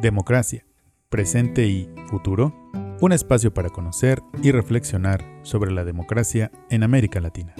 Democracia, 0.00 0.66
presente 1.08 1.66
y 1.66 1.88
futuro, 2.08 2.54
un 3.00 3.12
espacio 3.12 3.54
para 3.54 3.70
conocer 3.70 4.20
y 4.42 4.50
reflexionar 4.50 5.24
sobre 5.42 5.72
la 5.72 5.84
democracia 5.84 6.52
en 6.68 6.82
América 6.82 7.18
Latina. 7.18 7.54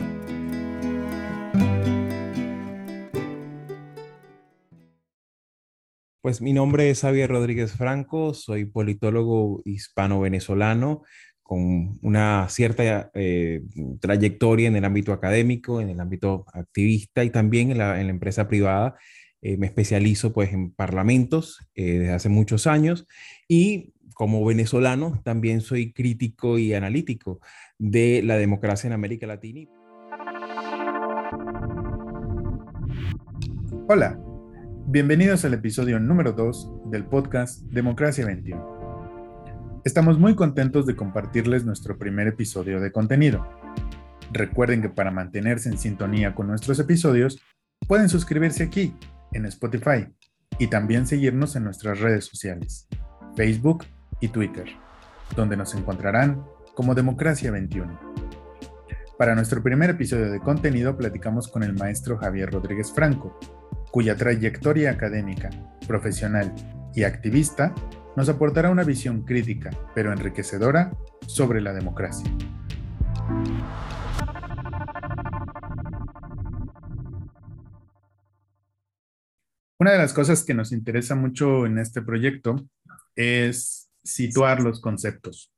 Pues 6.20 6.42
mi 6.42 6.52
nombre 6.52 6.90
es 6.90 7.00
Javier 7.00 7.30
Rodríguez 7.30 7.72
Franco, 7.72 8.34
soy 8.34 8.66
politólogo 8.66 9.62
hispano-venezolano 9.64 11.04
con 11.46 11.98
una 12.02 12.48
cierta 12.48 13.10
eh, 13.14 13.62
trayectoria 14.00 14.66
en 14.66 14.74
el 14.76 14.84
ámbito 14.84 15.12
académico, 15.12 15.80
en 15.80 15.90
el 15.90 16.00
ámbito 16.00 16.44
activista 16.52 17.22
y 17.22 17.30
también 17.30 17.70
en 17.70 17.78
la, 17.78 18.00
empresa 18.00 18.48
privada. 18.48 18.96
Eh, 19.48 19.56
me 19.58 19.66
especializo 19.66 20.32
pues 20.32 20.52
en 20.52 20.72
parlamentos 20.72 21.64
eh, 21.76 22.00
desde 22.00 22.12
hace 22.12 22.28
muchos 22.28 22.66
años 22.66 23.06
y 23.46 23.94
como 24.12 24.44
venezolano 24.44 25.20
también 25.22 25.60
soy 25.60 25.92
crítico 25.92 26.58
y 26.58 26.74
analítico 26.74 27.38
de 27.78 28.24
la 28.24 28.38
democracia 28.38 28.88
en 28.88 28.94
América 28.94 29.24
Latina. 29.28 29.70
Hola, 33.86 34.18
bienvenidos 34.88 35.44
al 35.44 35.54
episodio 35.54 36.00
número 36.00 36.32
2 36.32 36.90
del 36.90 37.04
podcast 37.04 37.60
Democracia 37.66 38.26
21. 38.26 39.80
Estamos 39.84 40.18
muy 40.18 40.34
contentos 40.34 40.86
de 40.86 40.96
compartirles 40.96 41.64
nuestro 41.64 41.96
primer 41.96 42.26
episodio 42.26 42.80
de 42.80 42.90
contenido. 42.90 43.46
Recuerden 44.32 44.82
que 44.82 44.88
para 44.88 45.12
mantenerse 45.12 45.68
en 45.68 45.78
sintonía 45.78 46.34
con 46.34 46.48
nuestros 46.48 46.80
episodios, 46.80 47.40
pueden 47.86 48.08
suscribirse 48.08 48.64
aquí, 48.64 48.92
en 49.32 49.46
Spotify, 49.46 50.06
y 50.58 50.68
también 50.68 51.06
seguirnos 51.06 51.56
en 51.56 51.64
nuestras 51.64 52.00
redes 52.00 52.24
sociales, 52.24 52.88
Facebook 53.36 53.84
y 54.20 54.28
Twitter, 54.28 54.66
donde 55.34 55.56
nos 55.56 55.74
encontrarán 55.74 56.44
como 56.74 56.94
Democracia 56.94 57.50
21. 57.50 57.98
Para 59.18 59.34
nuestro 59.34 59.62
primer 59.62 59.90
episodio 59.90 60.30
de 60.30 60.40
contenido 60.40 60.96
platicamos 60.96 61.48
con 61.48 61.62
el 61.62 61.74
maestro 61.74 62.18
Javier 62.18 62.50
Rodríguez 62.50 62.92
Franco, 62.92 63.38
cuya 63.90 64.16
trayectoria 64.16 64.90
académica, 64.90 65.50
profesional 65.86 66.54
y 66.94 67.04
activista 67.04 67.74
nos 68.14 68.28
aportará 68.28 68.70
una 68.70 68.84
visión 68.84 69.22
crítica, 69.22 69.70
pero 69.94 70.12
enriquecedora, 70.12 70.96
sobre 71.26 71.60
la 71.60 71.72
democracia. 71.72 72.30
Una 79.78 79.92
de 79.92 79.98
las 79.98 80.12
cosas 80.12 80.44
que 80.44 80.54
nos 80.54 80.72
interesa 80.72 81.14
mucho 81.14 81.66
en 81.66 81.78
este 81.78 82.02
proyecto 82.02 82.66
es 83.14 83.90
situar 84.02 84.62
los 84.62 84.80
conceptos. 84.80 85.52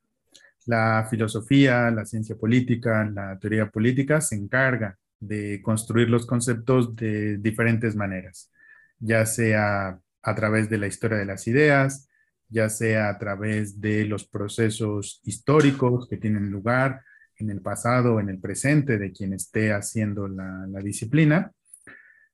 La 0.67 1.07
filosofía, 1.09 1.91
la 1.91 2.05
ciencia 2.05 2.37
política, 2.37 3.09
la 3.13 3.39
teoría 3.39 3.71
política 3.71 4.21
se 4.21 4.35
encarga 4.35 4.99
de 5.21 5.61
construir 5.63 6.11
los 6.11 6.27
conceptos 6.27 6.95
de 6.97 7.39
diferentes 7.39 7.97
maneras, 7.97 8.51
ya 8.99 9.25
sea 9.27 10.01
a 10.23 10.35
través 10.35 10.69
de 10.69 10.79
la 10.79 10.87
historia 10.87 11.19
de 11.19 11.25
las 11.25 11.47
ideas, 11.47 12.09
ya 12.49 12.69
sea 12.69 13.11
a 13.11 13.19
través 13.19 13.81
de 13.81 14.05
los 14.05 14.27
procesos 14.27 15.21
históricos 15.25 16.09
que 16.09 16.17
tienen 16.17 16.51
lugar 16.51 17.03
en 17.37 17.51
el 17.51 17.61
pasado 17.61 18.15
o 18.15 18.21
en 18.21 18.29
el 18.29 18.41
presente 18.41 18.99
de 18.99 19.13
quien 19.13 19.33
esté 19.33 19.73
haciendo 19.73 20.29
la, 20.29 20.67
disciplina, 20.83 21.53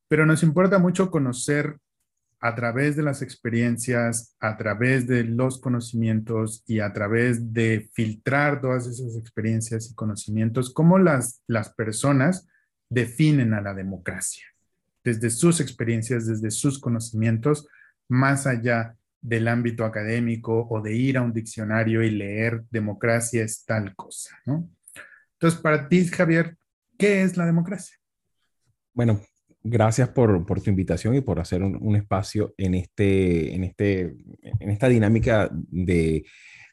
pero 0.09 0.27
nos 0.27 0.43
importa 0.43 0.79
mucho 0.79 1.11
conocer 1.11 1.79
a 2.41 2.55
través 2.55 2.95
de 2.95 3.03
las 3.03 3.23
experiencias, 3.23 4.37
a 4.39 4.57
través 4.59 5.07
de 5.07 5.25
los 5.25 5.61
conocimientos 5.61 6.63
y 6.67 6.81
a 6.81 6.93
través 6.93 7.55
de 7.55 7.89
filtrar 7.95 8.61
todas 8.61 8.87
esas 8.87 9.17
experiencias 9.17 9.91
y 9.91 9.95
conocimientos, 9.95 10.73
cómo 10.73 10.99
las, 10.99 11.43
las 11.47 11.73
personas 11.73 12.47
definen 12.91 13.55
a 13.55 13.63
la 13.63 13.73
democracia, 13.73 14.45
desde 15.03 15.31
sus 15.31 15.61
experiencias, 15.61 16.27
desde 16.27 16.51
sus 16.51 16.79
conocimientos, 16.79 17.67
más 18.09 18.47
allá 18.47 18.95
del 19.23 19.49
ámbito 19.49 19.87
académico 19.87 20.67
o 20.69 20.83
de 20.83 20.95
ir 20.95 21.17
a 21.17 21.23
un 21.23 21.33
diccionario 21.33 22.03
y 22.03 22.11
leer 22.11 22.63
democracia 22.71 23.43
es 23.43 23.65
tal 23.65 23.97
cosa, 23.97 24.39
¿no? 24.45 24.69
Entonces, 25.33 25.59
para 25.61 25.89
ti, 25.89 26.07
Javier, 26.07 26.59
¿qué 26.99 27.23
es 27.23 27.39
la 27.39 27.47
democracia? 27.47 27.97
Bueno, 28.93 29.23
gracias 29.65 30.11
por, 30.11 30.45
por 30.47 30.61
tu 30.61 30.71
invitación 30.71 31.15
y 31.17 31.23
por 31.23 31.41
hacer 31.41 31.63
un, 31.63 31.97
espacio 31.97 32.55
en, 32.59 32.75
este, 32.75 33.55
en, 33.55 33.65
este, 33.65 34.15
en 34.61 34.71
esta 34.71 34.89
dinámica 34.89 35.49
de, 35.53 36.25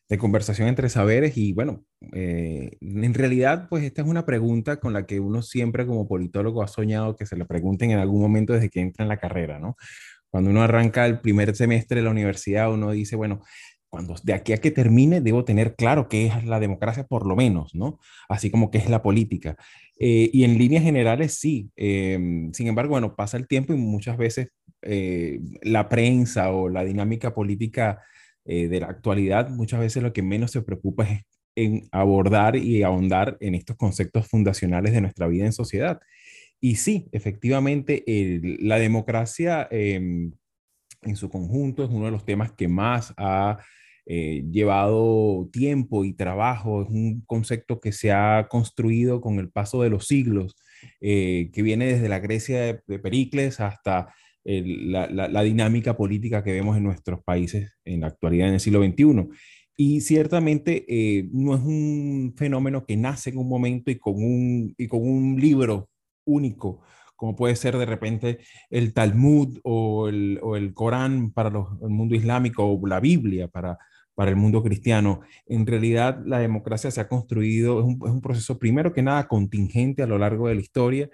de 0.10 0.18
conversación 0.18 0.68
entre 0.68 0.90
saberes 0.90 1.38
y 1.38 1.54
bueno, 1.54 1.86
eh, 2.12 2.78
en 2.82 3.14
realidad 3.14 3.68
pues 3.70 3.86
esta 3.86 4.02
es 4.02 4.08
una 4.10 4.26
pregunta 4.26 4.78
con 4.82 4.92
la 4.92 5.06
que 5.06 5.22
uno 5.22 5.42
siempre 5.42 5.88
como 5.88 6.06
politólogo 6.06 6.62
ha 6.62 6.68
soñado 6.68 7.16
que 7.16 7.26
se 7.26 7.38
le 7.38 7.46
pregunten 7.46 7.92
en 7.92 8.00
algún 8.00 8.22
momento 8.22 8.52
desde 8.52 8.70
que 8.70 8.82
entra 8.82 9.04
en 9.04 9.10
la 9.10 9.18
carrera, 9.18 9.58
¿no? 9.58 9.78
Cuando 10.30 10.50
uno 10.50 10.64
arranca 10.64 11.06
el 11.06 11.20
primer 11.20 11.56
semestre 11.56 11.98
de 11.98 12.04
la 12.04 12.12
universidad, 12.12 12.72
uno 12.74 12.92
dice, 12.92 13.16
bueno, 13.16 13.42
cuando 13.92 14.16
de 14.24 14.34
aquí 14.34 14.54
a 14.54 14.58
que 14.58 14.72
termine 14.72 15.20
debo 15.20 15.44
tener 15.44 15.76
claro 15.76 16.08
qué 16.08 16.28
es 16.28 16.46
la 16.46 16.62
democracia 16.62 17.04
por 17.04 17.28
lo 17.28 17.36
menos, 17.36 17.76
¿no? 17.76 18.00
Así 18.30 18.50
como 18.50 18.72
qué 18.72 18.78
es 18.78 18.90
la 18.90 19.04
política. 19.04 19.58
Eh, 20.00 20.30
y 20.32 20.46
en 20.46 20.58
líneas 20.58 20.84
generales 20.84 21.34
sí. 21.34 21.70
Em, 21.76 22.54
sin 22.54 22.68
embargo, 22.68 22.92
bueno, 22.92 23.16
pasa 23.18 23.36
el 23.36 23.48
tiempo 23.48 23.74
y 23.74 23.76
muchas 23.76 24.18
veces 24.18 24.48
eh, 24.82 25.42
la 25.62 25.90
prensa 25.90 26.52
o 26.52 26.70
la 26.70 26.86
dinámica 26.86 27.34
política 27.34 28.02
eh, 28.46 28.70
de 28.70 28.80
la 28.80 28.88
actualidad, 28.88 29.50
muchas 29.50 29.82
veces 29.82 30.02
lo 30.02 30.14
que 30.14 30.24
menos 30.24 30.52
se 30.52 30.62
preocupa 30.62 31.04
es 31.04 31.22
en 31.56 31.90
abordar 31.92 32.56
y 32.56 32.84
ahondar 32.84 33.36
en 33.42 33.56
estos 33.56 33.76
conceptos 33.76 34.26
fundacionales 34.26 34.94
de 34.94 35.02
nuestra 35.02 35.28
vida 35.28 35.46
en 35.46 35.54
sociedad. 35.54 36.00
Y 36.62 36.76
sí, 36.76 37.10
efectivamente, 37.12 38.06
la 38.62 38.80
democracia 38.80 39.68
em, 39.70 40.32
en 41.02 41.16
su 41.18 41.30
conjunto 41.30 41.84
es 41.84 41.90
uno 41.90 42.06
de 42.06 42.12
los 42.12 42.24
temas 42.24 42.54
que 42.54 42.70
más 42.70 43.14
ha 43.18 43.60
eh, 44.06 44.44
llevado 44.52 45.50
tiempo 45.52 46.04
y 46.04 46.14
trabajo, 46.14 46.84
es 46.84 46.90
un 46.90 47.22
concepto 47.26 47.80
que 47.80 47.92
se 47.92 48.12
ha 48.12 48.48
construido 48.50 49.22
con 49.22 49.40
el 49.40 49.50
paso 49.50 49.82
de 49.84 49.90
los 49.90 50.08
siglos, 50.08 50.56
eh, 51.00 51.52
que 51.54 51.62
viene 51.62 51.86
desde 51.86 52.10
la 52.10 52.20
Grecia 52.20 52.62
de, 52.88 53.00
Pericles 53.00 53.60
hasta 53.60 54.14
la, 54.44 55.44
dinámica 55.44 55.96
política 55.96 56.44
que 56.44 56.52
vemos 56.52 56.76
en 56.78 56.84
nuestros 56.84 57.24
países 57.24 57.74
en 57.86 58.02
la 58.02 58.08
actualidad, 58.08 58.48
en 58.48 58.56
el 58.56 58.60
siglo 58.60 58.84
XXI. 58.84 59.30
Y 59.78 60.02
ciertamente 60.02 60.86
eh, 60.88 61.30
no 61.32 61.56
es 61.56 61.62
un 61.62 62.34
fenómeno 62.38 62.86
que 62.86 62.98
nace 62.98 63.30
en 63.32 63.38
un 63.38 63.50
momento 63.50 63.90
y 63.90 63.98
con 63.98 64.16
un, 64.16 64.76
y 64.78 64.88
con 64.88 65.02
un 65.02 65.40
libro 65.40 65.90
único, 66.26 66.82
como 67.22 67.36
puede 67.36 67.56
ser 67.56 67.78
de 67.78 67.86
repente 67.86 68.40
el 68.72 68.96
Talmud 68.96 69.60
o 69.62 70.10
el, 70.10 70.40
o 70.42 70.56
el 70.56 70.74
Corán 70.74 71.30
para 71.32 71.50
el 71.50 71.90
mundo 71.90 72.16
islámico 72.16 72.66
o 72.66 72.88
la 72.88 73.00
Biblia 73.00 73.48
para, 73.48 73.78
para 74.16 74.32
el 74.32 74.38
mundo 74.38 74.64
cristiano. 74.64 75.22
En 75.46 75.68
realidad, 75.68 76.20
la 76.26 76.40
democracia 76.40 76.90
se 76.90 77.00
ha 77.00 77.08
construido, 77.08 77.80
es 77.80 77.86
un, 77.86 78.00
es 78.04 78.12
un, 78.12 78.22
proceso 78.22 78.58
primero 78.58 78.92
que 78.92 79.04
nada 79.04 79.28
contingente 79.28 80.02
a 80.02 80.08
lo 80.08 80.18
largo 80.18 80.48
de 80.48 80.56
la 80.56 80.62
historia 80.62 81.12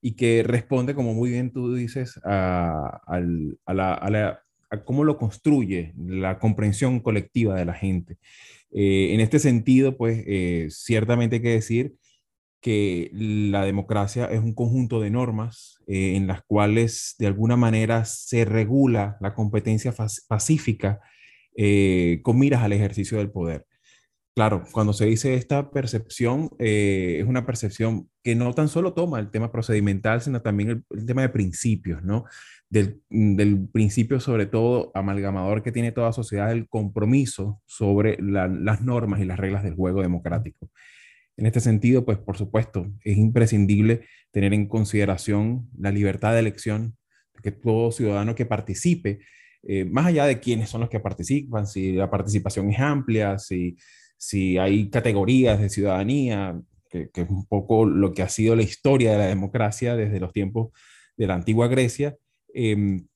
y 0.00 0.12
que 0.12 0.42
responde, 0.42 0.94
como 0.94 1.12
muy 1.12 1.28
bien 1.28 1.52
tú 1.52 1.74
dices, 1.74 2.18
a, 2.24 3.02
a, 3.06 3.20
la, 3.20 3.92
a, 3.92 4.08
la, 4.08 4.40
a 4.70 4.82
cómo 4.82 5.04
lo 5.04 5.18
construye 5.18 5.92
la 5.98 6.38
comprensión 6.38 7.00
colectiva 7.00 7.54
de 7.54 7.66
la 7.66 7.74
gente. 7.74 8.16
Eh, 8.72 9.12
en 9.12 9.20
este 9.20 9.38
sentido, 9.38 9.98
pues 9.98 10.24
eh, 10.26 10.68
ciertamente 10.70 11.36
hay 11.36 11.42
que 11.42 11.50
decir 11.50 11.96
que 12.60 13.10
la 13.12 13.64
democracia 13.64 14.26
es 14.26 14.40
un 14.40 14.54
conjunto 14.54 15.00
de 15.00 15.10
normas 15.10 15.78
eh, 15.86 16.16
en 16.16 16.26
las 16.26 16.42
cuales 16.42 17.14
de 17.18 17.26
alguna 17.26 17.56
manera 17.56 18.04
se 18.04 18.44
regula 18.44 19.16
la 19.20 19.34
competencia 19.34 19.94
pacífica 20.28 21.00
eh, 21.56 22.20
con 22.22 22.38
miras 22.38 22.62
al 22.62 22.72
ejercicio 22.72 23.18
del 23.18 23.30
poder. 23.30 23.66
Claro, 24.34 24.62
cuando 24.72 24.92
se 24.92 25.06
dice 25.06 25.34
esta 25.34 25.70
percepción, 25.70 26.50
eh, 26.58 27.18
es 27.20 27.26
una 27.26 27.44
percepción 27.44 28.08
que 28.22 28.34
no 28.36 28.52
tan 28.54 28.68
solo 28.68 28.94
toma 28.94 29.18
el 29.18 29.30
tema 29.30 29.50
procedimental, 29.50 30.20
sino 30.22 30.40
también 30.40 30.84
el, 30.90 31.06
tema 31.06 31.22
de 31.22 31.30
principios, 31.30 32.02
¿no? 32.04 32.24
Del, 32.68 33.02
del, 33.10 33.68
principio 33.68 34.20
sobre 34.20 34.46
todo 34.46 34.92
amalgamador 34.94 35.62
que 35.62 35.72
tiene 35.72 35.90
toda 35.90 36.12
sociedad, 36.12 36.52
el 36.52 36.68
compromiso 36.68 37.60
sobre 37.66 38.18
las 38.22 38.80
normas 38.82 39.20
y 39.20 39.24
las 39.24 39.38
reglas 39.38 39.64
del 39.64 39.74
juego 39.74 40.00
democrático. 40.02 40.70
En 41.36 41.46
este 41.46 41.60
sentido, 41.60 42.04
pues 42.04 42.18
por 42.18 42.36
supuesto, 42.36 42.86
es 43.04 43.16
imprescindible 43.16 44.06
tener 44.30 44.52
en 44.52 44.66
consideración 44.66 45.68
la 45.78 45.90
libertad 45.90 46.32
de 46.34 46.40
elección, 46.40 46.96
que 47.42 47.52
todo 47.52 47.90
ciudadano 47.90 48.34
que 48.34 48.46
participe, 48.46 49.20
eh, 49.62 49.84
más 49.84 50.06
allá 50.06 50.26
de 50.26 50.40
quiénes 50.40 50.70
son 50.70 50.82
los 50.82 50.90
que 50.90 51.00
participan, 51.00 51.66
si 51.66 51.92
la 51.92 52.10
participación 52.10 52.70
es 52.70 52.80
amplia, 52.80 53.38
si, 53.38 53.76
si 54.16 54.58
hay 54.58 54.90
categorías 54.90 55.60
de 55.60 55.70
ciudadanía, 55.70 56.60
que, 56.90 57.10
es 57.14 57.30
un 57.30 57.46
poco 57.46 57.86
lo 57.86 58.12
que 58.12 58.22
ha 58.22 58.28
sido 58.28 58.56
la 58.56 58.62
historia 58.62 59.12
de 59.12 59.18
la 59.18 59.26
democracia 59.26 59.96
desde 59.96 60.20
los 60.20 60.32
tiempos 60.32 60.72
de 61.16 61.26
la 61.26 61.34
antigua 61.34 61.68
Grecia, 61.68 62.16
em, 62.52 63.06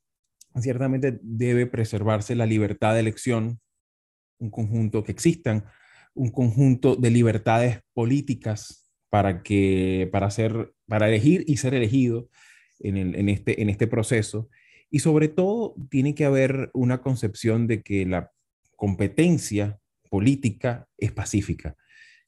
ciertamente 0.61 1.19
debe 1.23 1.67
preservarse 1.67 2.35
la 2.35 2.47
libertad 2.47 2.95
de 2.95 3.01
elección, 3.01 3.61
un 4.39 4.51
conjunto 4.51 5.03
que 5.03 5.13
existan, 5.13 5.65
un 6.15 6.31
conjunto 6.31 6.97
de 6.97 7.11
libertades 7.11 7.81
políticas 7.93 8.91
para 9.11 9.43
que 9.43 10.09
para 10.13 10.31
ser 10.31 10.73
para 10.87 11.09
elegir 11.09 11.45
y 11.47 11.57
ser 11.59 11.75
elegido 11.75 12.29
en, 12.81 12.97
en, 12.97 13.29
este 13.29 13.63
en 13.63 13.71
este 13.71 13.87
proceso 13.87 14.49
y 14.91 15.01
sobre 15.01 15.29
todo 15.29 15.75
tiene 15.91 16.15
que 16.15 16.25
haber 16.25 16.71
una 16.73 17.01
concepción 17.01 17.67
de 17.67 17.83
que 17.83 18.07
la 18.07 18.31
competencia 18.77 19.79
política 20.11 20.87
es 20.99 21.11
pacífica. 21.11 21.77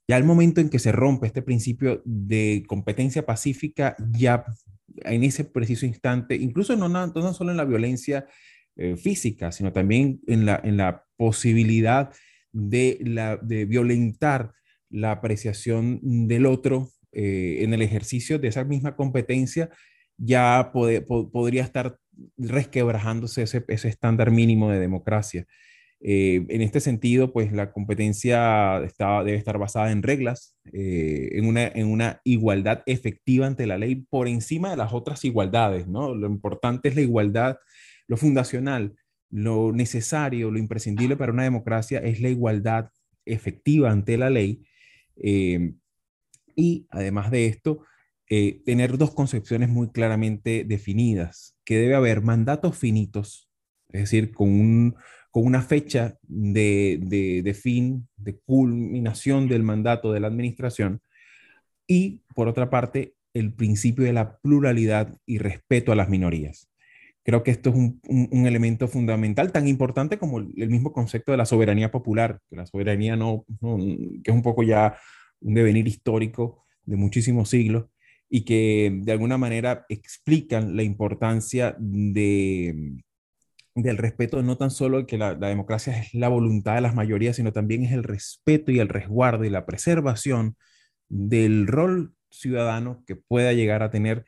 Ya 0.09 0.17
al 0.17 0.25
momento 0.25 0.61
en 0.61 0.69
que 0.69 0.79
se 0.79 0.93
rompe 0.93 1.27
este 1.27 1.43
principio 1.43 2.03
de 2.05 2.65
competencia 2.67 3.27
pacífica, 3.27 3.97
ya 4.13 4.45
en 5.05 5.25
ese 5.25 5.45
preciso 5.45 5.87
instante, 5.87 6.37
incluso 6.37 6.77
no, 6.77 6.89
no, 6.89 7.35
solo 7.35 7.51
en 7.51 7.57
la 7.57 7.65
violencia 7.65 8.27
eh, 8.77 8.97
física, 8.97 9.53
sino 9.53 9.73
también 9.73 10.21
en 10.27 10.47
la, 10.47 10.61
en 10.63 10.77
la 10.77 11.05
posibilidad 11.17 12.13
de, 12.57 12.99
la, 13.03 13.37
de 13.37 13.67
violentar 13.67 14.53
la 14.89 15.13
apreciación 15.13 16.01
del 16.03 16.47
otro 16.47 16.91
eh, 17.13 17.59
en 17.61 17.75
el 17.75 17.83
ejercicio 17.83 18.39
de 18.39 18.49
esa 18.49 18.65
misma 18.65 18.97
competencia, 18.97 19.69
ya 20.17 20.73
podría 20.73 21.63
estar 21.63 21.99
resquebrajándose 22.39 23.43
ese, 23.43 23.65
ese 23.69 23.89
estándar 23.89 24.31
mínimo 24.31 24.71
de 24.71 24.81
democracia. 24.81 25.47
Eh, 26.01 26.47
en 26.49 26.63
este 26.63 26.81
sentido, 26.81 27.33
pues 27.33 27.53
la 27.53 27.73
competencia 27.73 28.81
debe 29.25 29.37
estar 29.37 29.59
basada 29.59 29.93
en 29.93 30.03
reglas, 30.03 30.57
eh, 30.73 31.31
en, 31.33 31.47
una, 31.47 31.67
en 31.67 31.89
una 31.89 32.21
igualdad 32.25 32.83
efectiva 32.87 33.47
ante 33.47 33.67
la 33.67 33.77
ley 33.77 34.07
por 34.09 34.29
encima 34.29 34.71
de 34.71 34.77
las 34.77 34.93
otras 34.95 35.25
igualdades, 35.25 35.87
¿no? 35.89 36.15
Lo 36.15 36.27
importante 36.27 36.89
es 36.89 36.97
la 36.97 37.03
igualdad, 37.03 37.59
lo 38.09 38.17
fundacional, 38.17 38.95
lo 39.31 39.73
necesario, 39.73 40.51
lo 40.51 40.59
imprescindible 40.59 41.17
para 41.17 41.33
una 41.33 41.45
democracia 41.45 41.99
es 41.99 42.21
la 42.21 42.29
igualdad 42.29 42.91
efectiva 43.25 43.91
ante 43.91 44.17
la 44.17 44.31
ley. 44.31 44.65
Eh, 45.17 45.75
y 46.55 46.87
además 46.91 47.31
de 47.31 47.47
esto, 47.47 47.85
tener 48.65 48.99
dos 48.99 49.15
concepciones 49.15 49.69
muy 49.69 49.91
claramente 49.91 50.65
definidas, 50.65 51.57
que 51.65 51.79
debe 51.79 51.95
haber 51.95 52.23
mandatos 52.23 52.77
finitos, 52.77 53.49
es 53.91 54.03
decir, 54.03 54.33
con 54.33 54.49
un, 54.49 54.97
con 55.31 55.45
una 55.45 55.63
fecha 55.63 56.17
de, 56.23 57.59
fin, 57.61 58.09
de 58.17 58.39
culminación 58.39 59.49
del 59.49 59.63
mandato 59.63 60.13
de 60.13 60.21
la 60.21 60.29
administración, 60.29 61.03
y 61.87 62.23
por 62.35 62.49
otra 62.49 62.71
parte, 62.71 63.15
el 63.33 63.53
principio 63.53 64.05
de 64.05 64.13
la 64.13 64.39
pluralidad 64.39 65.15
y 65.27 65.39
respeto 65.39 65.93
a 65.93 65.95
las 65.95 66.09
minorías. 66.09 66.71
Creo 67.27 67.43
que 67.43 67.51
esto 67.51 67.71
es 67.71 67.75
un, 67.75 68.47
elemento 68.47 68.87
fundamental, 68.87 69.51
tan 69.51 69.67
importante 69.67 70.17
como 70.17 70.39
el, 70.39 70.71
mismo 70.71 70.93
concepto 70.93 71.33
de 71.33 71.39
la 71.39 71.45
soberanía 71.45 71.91
popular, 71.91 72.39
que 72.49 72.55
la 72.55 72.67
soberanía 72.67 73.17
no, 73.17 73.45
que 74.23 74.31
es 74.31 74.35
un 74.35 74.43
poco 74.43 74.63
ya 74.63 74.97
un 75.41 75.55
devenir 75.55 75.89
histórico 75.89 76.65
de 76.85 76.95
muchísimos 76.95 77.51
siglos 77.51 77.87
y 78.29 78.45
que 78.45 78.93
de 79.03 79.11
alguna 79.11 79.39
manera 79.39 79.87
explican 79.89 80.77
la 80.77 80.85
importancia 80.85 81.75
de, 81.81 82.95
del 83.75 83.99
respeto, 83.99 84.41
no 84.45 84.57
tan 84.57 84.71
solo 84.71 85.05
que 85.05 85.19
la, 85.19 85.35
democracia 85.35 85.99
es 86.01 86.15
la 86.15 86.29
voluntad 86.29 86.77
de 86.77 86.81
las 86.81 86.95
mayorías, 86.95 87.35
sino 87.35 87.53
también 87.53 87.83
es 87.83 87.91
el 87.91 88.05
respeto 88.05 88.71
y 88.71 88.79
el 88.79 88.89
resguardo 88.89 89.45
y 89.45 89.51
la 89.51 89.67
preservación 89.67 90.57
del 91.09 91.67
rol 91.67 92.15
ciudadano 92.31 93.03
que 93.05 93.17
pueda 93.17 93.53
llegar 93.53 93.83
a 93.83 93.91
tener 93.91 94.27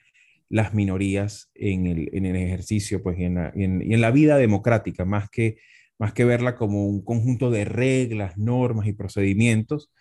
las 0.48 0.74
minorías 0.74 1.50
en 1.54 1.86
el, 1.86 2.10
en 2.12 2.26
el 2.26 2.36
ejercicio 2.36 3.02
pues, 3.02 3.18
y 3.18 3.24
en, 3.24 3.34
la, 3.34 3.52
en, 3.54 4.00
la 4.00 4.10
vida 4.10 4.36
democrática, 4.36 5.04
más 5.04 5.28
que, 5.30 5.56
más 5.98 6.12
que 6.12 6.24
verla 6.24 6.56
como 6.56 6.86
un 6.86 7.04
conjunto 7.04 7.50
de 7.50 7.64
reglas, 7.64 8.38
normas 8.38 8.86
y 8.86 8.92
procedimientos, 8.92 9.92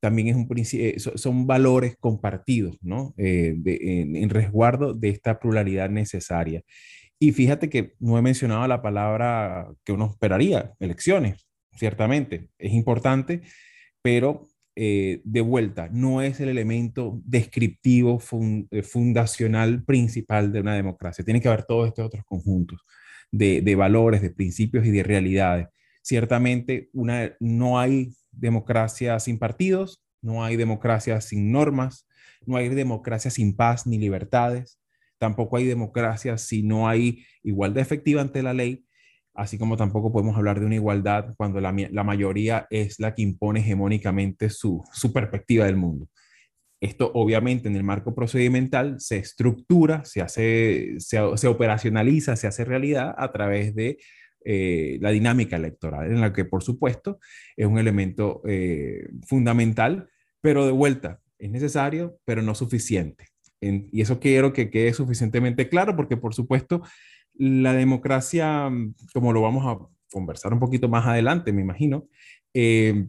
también 0.00 0.28
es 0.28 0.36
un 0.36 0.46
eh, 0.56 0.96
son 0.98 1.46
valores 1.46 1.96
compartidos, 1.98 2.76
¿no? 2.82 3.14
Eh, 3.16 3.56
en, 3.64 4.30
resguardo 4.30 4.92
de 4.94 5.08
esta 5.08 5.38
pluralidad 5.40 5.90
necesaria. 5.90 6.62
Y 7.18 7.32
fíjate 7.32 7.70
que 7.70 7.94
no 7.98 8.18
he 8.18 8.22
mencionado 8.22 8.66
la 8.68 8.82
palabra 8.82 9.68
que 9.84 9.92
uno 9.92 10.06
esperaría, 10.10 10.74
elecciones, 10.80 11.48
ciertamente, 11.74 12.50
es 12.58 12.72
importante, 12.74 13.40
pero 14.02 14.46
eh, 14.76 15.20
de 15.24 15.40
vuelta, 15.40 15.88
no 15.90 16.22
es 16.22 16.38
el 16.40 16.48
elemento 16.48 17.20
descriptivo 17.24 18.20
eh, 18.70 18.82
fundacional 18.82 19.82
principal 19.84 20.52
de 20.52 20.60
una 20.60 20.74
democracia. 20.74 21.24
Tiene 21.24 21.40
que 21.40 21.48
haber 21.48 21.64
todos 21.64 21.88
estos 21.88 22.06
otros 22.06 22.24
conjuntos 22.24 22.80
de, 23.32 23.74
valores, 23.74 24.22
de 24.22 24.30
principios 24.30 24.86
y 24.86 24.90
de 24.90 25.02
realidades. 25.02 25.68
Ciertamente, 26.02 26.90
no 26.92 27.78
hay 27.78 28.14
democracia 28.30 29.18
sin 29.18 29.38
partidos, 29.38 30.04
no 30.22 30.44
hay 30.44 30.56
democracia 30.56 31.20
sin 31.20 31.50
normas, 31.50 32.06
no 32.46 32.56
hay 32.56 32.68
democracia 32.68 33.30
sin 33.30 33.56
paz 33.56 33.86
ni 33.86 33.98
libertades 33.98 34.78
tampoco 35.18 35.56
hay 35.56 35.66
democracia 35.66 36.38
si 36.38 36.62
no 36.62 36.88
hay 36.88 37.24
igualdad 37.42 37.82
efectiva 37.82 38.20
ante 38.20 38.42
la 38.42 38.54
ley, 38.54 38.86
así 39.36 39.58
como 39.58 39.76
tampoco 39.76 40.12
podemos 40.12 40.36
hablar 40.36 40.60
de 40.60 40.66
una 40.66 40.74
igualdad 40.74 41.34
cuando 41.36 41.60
la, 41.60 41.72
mayoría 41.72 42.66
es 42.70 42.98
la 42.98 43.14
que 43.14 43.22
impone 43.22 43.60
hegemónicamente 43.60 44.50
su, 44.50 44.84
perspectiva 45.12 45.66
del 45.66 45.76
mundo. 45.76 46.08
Esto 46.80 47.10
obviamente 47.14 47.68
en 47.68 47.76
el 47.76 47.84
marco 47.84 48.14
procedimental 48.14 49.00
se 49.00 49.16
estructura, 49.16 50.04
se, 50.04 50.20
hace, 50.20 50.96
se, 50.98 51.48
operacionaliza, 51.48 52.36
se 52.36 52.46
hace 52.46 52.64
realidad 52.64 53.14
a 53.16 53.32
través 53.32 53.74
de 53.74 53.98
eh, 54.44 54.98
la 55.00 55.10
dinámica 55.10 55.56
electoral, 55.56 56.10
en 56.10 56.20
la 56.20 56.32
que 56.32 56.44
por 56.44 56.62
supuesto 56.62 57.18
es 57.56 57.66
un 57.66 57.78
elemento 57.78 58.42
eh, 58.46 59.08
fundamental, 59.26 60.08
pero 60.40 60.66
de 60.66 60.72
vuelta, 60.72 61.20
es 61.38 61.50
necesario, 61.50 62.18
pero 62.24 62.42
no 62.42 62.54
suficiente 62.54 63.26
y 63.60 64.00
eso 64.00 64.20
quiero 64.20 64.52
que 64.52 64.70
quede 64.70 64.92
suficientemente 64.92 65.68
claro 65.68 65.96
porque, 65.96 66.16
por 66.16 66.34
supuesto, 66.34 66.82
la 67.38 67.72
democracia, 67.72 68.68
mm, 68.68 68.94
como 69.12 69.32
lo 69.32 69.42
vamos 69.42 69.64
a 69.66 69.78
conversar 70.10 70.52
un 70.52 70.60
poquito 70.60 70.88
más 70.88 71.06
adelante, 71.06 71.52
me 71.52 71.62
imagino, 71.62 72.08
eh, 72.54 73.06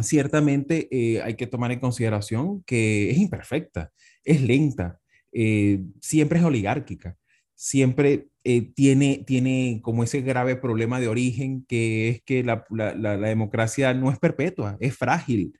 ciertamente 0.00 0.88
eh, 0.90 1.22
hay 1.22 1.34
que 1.34 1.46
tomar 1.46 1.72
en 1.72 1.80
consideración 1.80 2.62
que 2.64 3.10
es 3.10 3.18
imperfecta, 3.18 3.92
es 4.24 4.42
lenta, 4.42 5.00
eh, 5.32 5.82
siempre 6.00 6.38
es 6.38 6.44
oligárquica, 6.44 7.16
siempre 7.54 8.28
tiene, 8.74 9.24
tiene 9.26 9.80
como 9.82 10.04
ese 10.04 10.22
grave 10.22 10.56
problema 10.56 11.00
de 11.00 11.08
origen 11.08 11.66
que 11.68 12.08
es 12.08 12.22
que 12.22 12.42
la, 12.42 12.64
la, 12.70 12.94
la 12.94 13.16
democracia 13.16 13.92
no 13.92 14.10
es 14.10 14.18
perpetua, 14.18 14.78
es 14.80 14.96
frágil, 14.96 15.58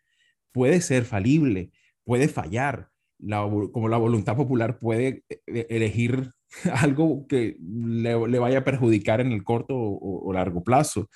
puede 0.52 0.80
ser 0.80 1.04
falible, 1.04 1.70
puede 2.04 2.28
fallar 2.28 2.88
como 3.72 3.88
la 3.88 3.96
voluntad 3.96 4.36
popular 4.36 4.78
puede 4.78 5.24
elegir 5.46 6.30
algo 6.72 7.26
que 7.26 7.56
le, 7.60 8.38
vaya 8.38 8.58
a 8.58 8.64
perjudicar 8.64 9.20
en 9.20 9.32
el 9.32 9.44
corto 9.44 9.74
o, 9.76 10.32
largo 10.32 10.62
plazo. 10.62 11.08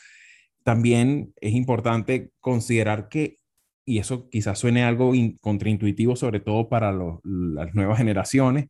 También 0.65 1.33
es 1.41 1.55
importante 1.55 2.31
considerar 2.41 3.09
que, 3.09 3.37
y 3.85 3.99
eso 3.99 4.29
quizás 4.31 4.59
suene 4.59 4.85
algo 4.85 5.12
contraintuitivo, 5.41 6.15
sobre 6.17 6.41
todo 6.41 6.69
para 6.69 6.93
las 6.93 7.75
nuevas 7.75 7.99
generaciones, 7.99 8.67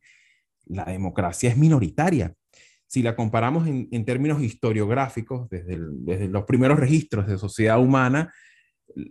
la 0.65 0.85
democracia 0.85 1.49
es 1.49 1.57
minoritaria. 1.57 2.33
Si 2.87 3.01
la 3.01 3.15
comparamos 3.15 3.67
en, 3.67 4.05
términos 4.05 4.41
historiográficos, 4.41 5.49
desde, 5.49 5.79
desde 5.79 6.27
los 6.27 6.45
primeros 6.45 6.79
registros 6.79 7.27
de 7.27 7.37
sociedad 7.37 7.79
humana, 7.79 8.31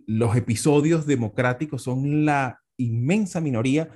los 0.06 0.36
episodios 0.36 1.06
democráticos 1.06 1.82
son 1.82 2.24
la 2.24 2.60
inmensa 2.76 3.40
minoría 3.40 3.88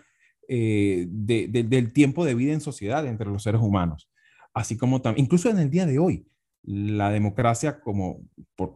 eh, 0.49 1.07
del 1.09 1.93
tiempo 1.93 2.25
de 2.25 2.35
vida 2.35 2.53
en 2.53 2.61
sociedad 2.61 3.07
entre 3.07 3.29
los 3.29 3.43
seres 3.43 3.61
humanos. 3.61 4.09
Así 4.55 4.77
como 4.77 5.03
también, 5.03 5.25
incluso 5.25 5.51
en 5.51 5.59
el 5.59 5.71
día 5.71 5.87
de 5.87 5.99
hoy, 5.99 6.27
la 6.63 7.11
democracia, 7.11 7.81
como 7.81 8.21
por, 8.57 8.75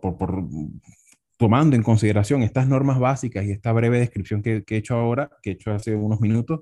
tomando 1.37 1.77
en 1.77 1.83
consideración 1.83 2.43
estas 2.43 2.69
normas 2.69 2.99
básicas 2.99 3.45
y 3.45 3.51
esta 3.51 3.73
breve 3.73 3.99
descripción 3.99 4.43
que, 4.43 4.63
he 4.67 4.77
hecho 4.77 4.95
ahora, 4.95 5.31
que 5.43 5.51
he 5.51 5.53
hecho 5.55 5.73
hace 5.73 5.95
unos 5.95 6.21
minutos, 6.21 6.61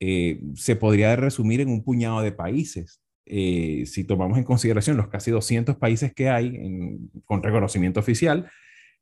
eh, 0.00 0.40
se 0.54 0.76
podría 0.76 1.16
resumir 1.16 1.60
en 1.60 1.68
un 1.68 1.82
puñado 1.82 2.20
de 2.20 2.32
países. 2.32 3.00
Eh, 3.26 3.84
si 3.86 4.04
tomamos 4.04 4.38
en 4.38 4.44
consideración 4.44 4.96
los 4.96 5.08
casi 5.08 5.30
200 5.30 5.76
países 5.76 6.14
que 6.14 6.28
hay 6.28 7.00
con 7.24 7.42
reconocimiento 7.42 7.98
oficial, 7.98 8.48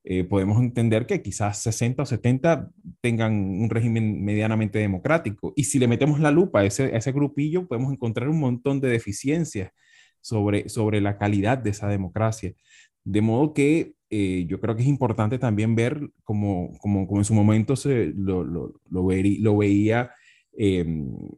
eh, 0.04 0.24
podemos 0.24 0.60
entender 0.60 1.06
que 1.06 1.22
quizás 1.22 1.58
60 1.62 2.02
o 2.02 2.06
70 2.06 2.70
tengan 3.00 3.32
un 3.32 3.70
régimen 3.70 4.22
medianamente 4.22 4.78
democrático. 4.78 5.52
Y 5.56 5.64
si 5.64 5.78
le 5.78 5.88
metemos 5.88 6.20
la 6.20 6.30
lupa 6.30 6.60
a 6.60 6.64
ese, 6.64 6.94
ese 6.94 7.12
grupillo, 7.12 7.66
podemos 7.66 7.92
encontrar 7.92 8.28
un 8.28 8.38
montón 8.38 8.80
de 8.80 8.88
deficiencias 8.88 9.72
sobre, 10.20 10.68
sobre 10.68 11.00
la 11.00 11.18
calidad 11.18 11.58
de 11.58 11.70
esa 11.70 11.88
democracia. 11.88 12.52
De 13.04 13.20
modo 13.22 13.54
que 13.54 13.94
eh, 14.10 14.46
yo 14.46 14.60
creo 14.60 14.76
que 14.76 14.82
es 14.82 14.88
importante 14.88 15.38
también 15.38 15.74
ver 15.74 16.10
como, 16.22 16.72
como, 16.78 17.06
como 17.06 17.20
en 17.20 17.24
su 17.24 17.34
momento 17.34 17.74
se 17.74 18.12
lo, 18.14 18.44
lo, 18.44 18.74
lo, 18.90 19.08
lo 19.10 19.56
veía 19.56 20.10
eh, 20.56 20.84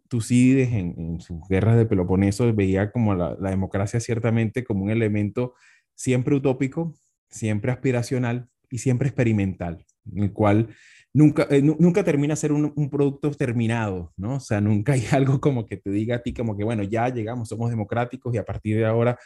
Tucídides 0.08 0.72
en, 0.72 1.20
sus 1.20 1.40
guerras 1.48 1.76
de 1.76 1.86
Peloponeso 1.86 2.52
veía 2.54 2.90
como 2.90 3.14
la, 3.14 3.34
democracia 3.36 3.98
ciertamente 4.00 4.64
como 4.64 4.84
un 4.84 4.90
elemento 4.90 5.54
siempre 5.94 6.34
utópico, 6.34 6.94
siempre 7.30 7.72
aspiracional 7.72 8.48
y 8.76 8.78
siempre 8.78 9.08
experimental, 9.08 9.82
en 10.12 10.24
el 10.24 10.32
cual 10.34 10.68
nunca, 11.14 11.46
eh, 11.50 11.62
nunca 11.62 12.04
termina 12.04 12.36
ser 12.36 12.52
un, 12.52 12.74
un, 12.76 12.90
producto 12.90 13.30
terminado, 13.30 14.12
¿no? 14.18 14.34
O 14.34 14.40
sea, 14.40 14.60
nunca 14.60 14.92
hay 14.92 15.04
algo 15.12 15.40
como 15.40 15.64
que 15.64 15.78
te 15.78 15.88
diga 15.90 16.16
a 16.16 16.22
ti 16.22 16.34
como 16.34 16.56
que, 16.58 16.62
bueno, 16.62 16.82
ya 16.82 17.08
llegamos, 17.08 17.48
somos 17.48 17.70
democráticos 17.70 18.34
y 18.34 18.38
a 18.38 18.44
partir 18.44 18.76
de 18.76 18.84
ahora 18.84 19.18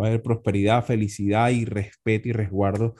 va 0.00 0.04
a 0.04 0.08
haber 0.08 0.22
prosperidad, 0.22 0.84
felicidad 0.84 1.50
y 1.50 1.64
respeto 1.64 2.28
y 2.28 2.32
resguardo 2.32 2.94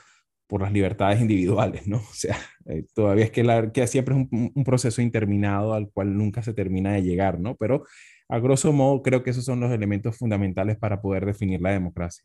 por 0.49 0.63
las 0.63 0.73
libertades 0.73 1.21
individuales, 1.21 1.87
¿no? 1.87 1.99
O 2.11 2.15
sea, 2.15 2.37
eh, 2.67 2.85
todavía 2.95 3.27
es 3.27 3.31
que, 3.31 3.45
la, 3.45 3.71
que 3.71 3.87
siempre 3.87 4.17
es 4.17 4.27
un, 4.29 4.53
un, 4.53 4.65
proceso 4.65 5.01
interminado 5.03 5.73
al 5.73 5.89
cual 5.93 6.17
nunca 6.17 6.43
se 6.43 6.53
termina 6.53 6.95
de 6.95 7.03
llegar, 7.03 7.39
¿no? 7.39 7.55
Pero 7.55 7.85
a 8.29 8.41
grosso 8.41 8.73
modo 8.73 9.03
creo 9.03 9.23
que 9.23 9.31
esos 9.31 9.45
son 9.45 9.61
los 9.61 9.71
elementos 9.71 10.19
fundamentales 10.19 10.77
para 10.79 11.01
poder 11.01 11.27
definir 11.27 11.61
la 11.61 11.71
democracia. 11.71 12.25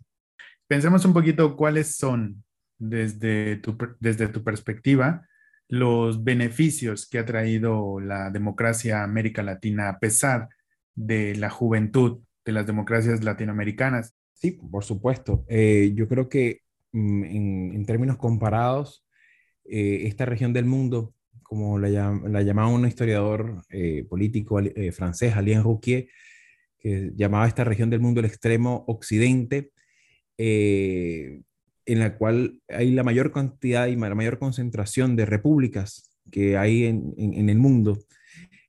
Pensemos 0.68 1.06
un 1.06 1.14
poquito 1.14 1.56
cuáles 1.56 1.96
son, 1.96 2.44
desde 2.78 3.58
tu, 3.58 3.78
desde 4.00 4.28
tu 4.28 4.44
perspectiva, 4.44 5.28
los 5.68 6.24
beneficios 6.24 7.08
que 7.10 7.20
ha 7.20 7.26
traído 7.26 8.00
la 8.00 8.30
democracia 8.30 9.02
a 9.02 9.04
América 9.04 9.44
Latina 9.44 9.90
a 9.90 10.00
pesar 10.00 10.50
de 10.96 11.36
la 11.36 11.50
juventud 11.50 12.20
de 12.46 12.52
las 12.52 12.66
democracias 12.66 13.24
latinoamericanas. 13.24 14.16
Sí, 14.34 14.52
por 14.52 14.84
supuesto. 14.84 15.46
Eh, 15.50 15.92
yo 15.96 16.08
creo 16.08 16.30
que 16.30 16.62
Mm, 16.98 17.74
en, 17.76 17.86
términos 17.86 18.18
comparados, 18.18 19.06
eh, 19.66 20.04
esta 20.08 20.26
región 20.26 20.54
del 20.54 20.66
mundo, 20.66 21.14
como 21.44 21.78
la, 21.80 21.90
llamaba 22.42 22.70
un 22.70 22.88
historiador 22.88 23.64
eh, 23.70 24.06
político 24.10 24.60
francés, 24.94 25.36
Alain 25.36 25.64
Rouquier, 25.64 26.08
que 26.80 27.12
llamaba 27.16 27.48
esta 27.48 27.64
región 27.64 27.90
del 27.90 28.00
mundo 28.02 28.20
el 28.20 28.26
extremo 28.26 28.84
occidente, 28.88 29.72
en 31.88 32.00
la 32.00 32.18
cual 32.18 32.62
hay 32.68 32.92
la 32.92 33.04
mayor 33.04 33.32
cantidad 33.32 33.88
y 33.88 33.96
la 33.96 34.16
mayor 34.16 34.38
concentración 34.38 35.16
de 35.16 35.26
repúblicas 35.26 36.12
que 36.32 36.58
hay 36.58 36.86
en, 36.86 37.14
en 37.18 37.50
el 37.50 37.58
mundo. 37.58 37.98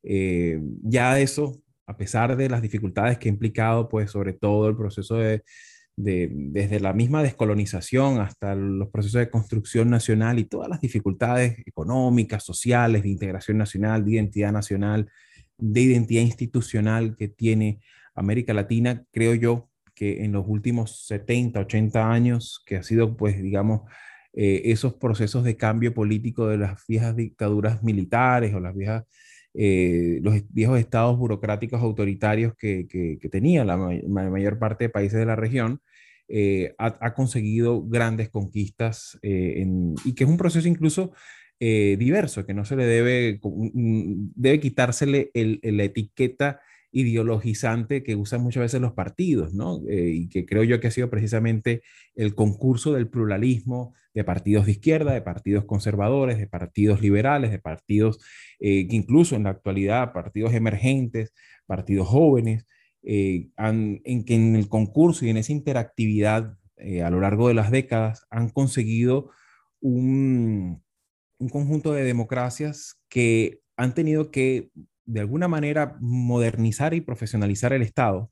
ya 0.03 1.21
eso, 1.21 1.61
a 1.87 1.97
pesar 1.97 2.37
de 2.37 2.49
las 2.49 2.63
dificultades 2.63 3.19
que 3.19 3.29
ha 3.29 3.33
implicado, 3.33 3.89
pues 3.89 4.11
sobre 4.11 4.33
todo 4.33 4.69
el 4.69 4.77
proceso 4.77 5.17
de, 5.17 5.43
desde 5.99 6.79
la 6.79 6.93
misma 6.93 7.23
descolonización 7.23 8.21
hasta 8.21 8.55
los 8.55 8.89
procesos 8.89 9.19
de 9.19 9.31
construcción 9.31 9.91
nacional 9.91 10.39
y 10.39 10.45
todas 10.45 10.69
las 10.69 10.81
dificultades 10.81 11.59
económicas, 11.67 12.45
sociales, 12.45 13.03
de 13.03 13.09
integración 13.09 13.59
nacional, 13.59 14.05
de 14.05 14.13
identidad 14.13 14.53
nacional, 14.53 15.11
de 15.57 15.81
identidad 15.81 16.23
institucional 16.23 17.17
que 17.17 17.27
tiene 17.29 17.81
América 18.15 18.55
Latina, 18.55 19.05
creo 19.11 19.35
yo 19.35 19.68
que 19.99 20.25
en 20.25 20.31
los 20.33 20.45
últimos 20.47 21.07
70, 21.07 21.59
80 21.59 22.13
años, 22.13 22.63
que 22.65 22.77
ha 22.77 22.85
sido, 22.85 23.17
pues, 23.17 23.43
digamos, 23.43 23.83
eh, 24.33 24.63
esos 24.67 24.95
procesos 24.95 25.43
de 25.43 25.57
cambio 25.57 25.93
político 25.93 26.47
de 26.47 26.59
las 26.59 26.87
viejas 26.87 27.17
dictaduras 27.17 27.83
militares 27.83 28.55
o 28.55 28.61
las 28.61 28.77
viejas, 28.77 29.05
eh, 29.55 30.21
los 30.23 30.37
viejos 30.51 30.79
estados 30.79 31.19
burocráticos 31.19 31.83
autoritarios 31.83 32.55
que, 32.57 32.87
que, 32.87 33.29
tenía 33.29 33.65
la, 33.65 33.77
mayor 33.77 34.61
parte 34.61 34.85
de 34.85 34.91
países 34.91 35.19
de 35.19 35.27
la 35.27 35.35
región, 35.35 35.81
eh, 36.29 36.75
ha, 36.79 37.15
conseguido 37.15 37.83
grandes 37.83 38.29
conquistas 38.29 39.19
eh, 39.23 39.67
y 40.05 40.15
que 40.15 40.25
es 40.25 40.31
un 40.31 40.37
proceso 40.37 40.69
incluso 40.69 41.13
eh, 41.59 41.97
diverso, 41.99 42.47
que 42.47 42.55
no 42.55 42.65
se 42.65 42.77
le 42.77 42.85
debe, 42.85 43.41
debe 43.43 44.61
quitársele 44.61 45.33
el, 45.35 45.59
la 45.63 45.83
etiqueta 45.85 46.61
ideologizante 46.91 48.03
que 48.03 48.17
usan 48.17 48.43
muchas 48.43 48.63
veces 48.63 48.81
los 48.81 48.93
partidos, 48.93 49.55
¿no? 49.55 49.81
y 49.89 50.29
que 50.29 50.47
creo 50.47 50.65
yo 50.65 50.81
que 50.81 50.89
ha 50.89 50.91
sido 50.91 51.11
precisamente 51.11 51.83
el 52.15 52.35
concurso 52.35 52.93
del 52.93 53.09
pluralismo 53.09 53.95
de 54.15 54.25
partidos 54.25 54.67
de 54.67 54.73
izquierda, 54.73 55.13
de 55.13 55.23
partidos 55.23 55.65
conservadores, 55.65 56.39
de 56.39 56.47
partidos 56.47 57.03
liberales, 57.03 57.51
de 57.51 57.59
partidos 57.59 58.19
que 58.59 58.87
incluso 58.91 59.37
en 59.37 59.45
la 59.45 59.51
actualidad, 59.51 60.13
partidos 60.13 60.55
emergentes, 60.55 61.35
partidos 61.67 62.09
jóvenes, 62.09 62.67
eh, 63.03 63.49
en 63.57 64.25
que 64.25 64.35
en 64.35 64.57
el 64.57 64.69
concurso 64.69 65.25
y 65.25 65.31
en 65.31 65.37
esa 65.37 65.53
interactividad 65.53 66.59
eh, 66.77 67.03
a 67.03 67.11
lo 67.11 67.21
largo 67.21 67.49
de 67.49 67.55
las 67.55 67.71
décadas 67.71 68.27
han 68.29 68.49
conseguido 68.49 69.31
un, 69.81 70.83
conjunto 71.51 71.93
de 71.93 72.03
democracias 72.03 73.01
que 73.09 73.61
han 73.77 73.95
tenido 73.95 74.33
que 74.33 74.71
de 75.09 75.21
alguna 75.21 75.49
manera 75.49 75.97
modernizar 76.01 76.95
y 76.95 77.01
profesionalizar 77.01 77.73
el 77.73 77.83
Estado. 77.83 78.31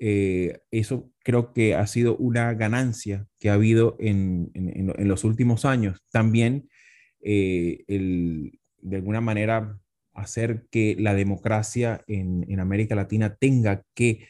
Eh, 0.00 0.60
eso 0.70 1.10
creo 1.22 1.52
que 1.52 1.74
ha 1.74 1.86
sido 1.86 2.16
una 2.16 2.54
ganancia 2.54 3.26
que 3.38 3.50
ha 3.50 3.54
habido 3.54 3.96
en, 4.00 4.50
en, 4.54 4.92
en 4.96 5.08
los 5.08 5.24
últimos 5.24 5.64
años. 5.64 6.02
También 6.10 6.68
el, 7.22 8.60
de 8.82 8.96
alguna 8.96 9.20
manera 9.20 9.78
hacer 10.14 10.66
que 10.70 10.96
la 10.98 11.14
democracia 11.14 12.02
en, 12.06 12.60
América 12.60 12.94
Latina 12.94 13.36
tenga 13.36 13.82
que 13.94 14.26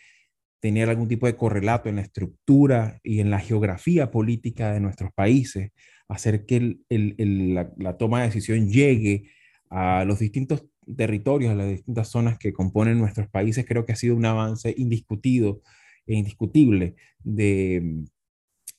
tener 0.60 0.88
algún 0.88 1.08
tipo 1.08 1.26
de 1.26 1.36
correlato 1.36 1.88
en 1.88 1.96
la 1.96 2.02
estructura 2.02 3.00
y 3.02 3.20
en 3.20 3.30
la 3.30 3.40
geografía 3.40 4.10
política 4.10 4.72
de 4.72 4.80
nuestros 4.80 5.12
países, 5.12 5.70
hacer 6.08 6.44
que 6.44 6.78
la, 6.88 7.96
toma 7.96 8.20
de 8.20 8.26
decisión 8.26 8.68
llegue 8.68 9.30
a 9.70 10.04
los 10.04 10.18
distintos 10.18 10.66
territorios, 10.96 11.56
las 11.56 11.68
distintas 11.68 12.08
zonas 12.08 12.38
que 12.38 12.52
componen 12.52 12.98
nuestros 12.98 13.28
países, 13.28 13.66
creo 13.66 13.84
que 13.84 13.92
ha 13.92 13.96
sido 13.96 14.16
un 14.16 14.26
avance 14.26 14.74
indiscutido 14.76 15.62
e 16.06 16.14
indiscutible 16.14 16.96
de, 17.20 18.04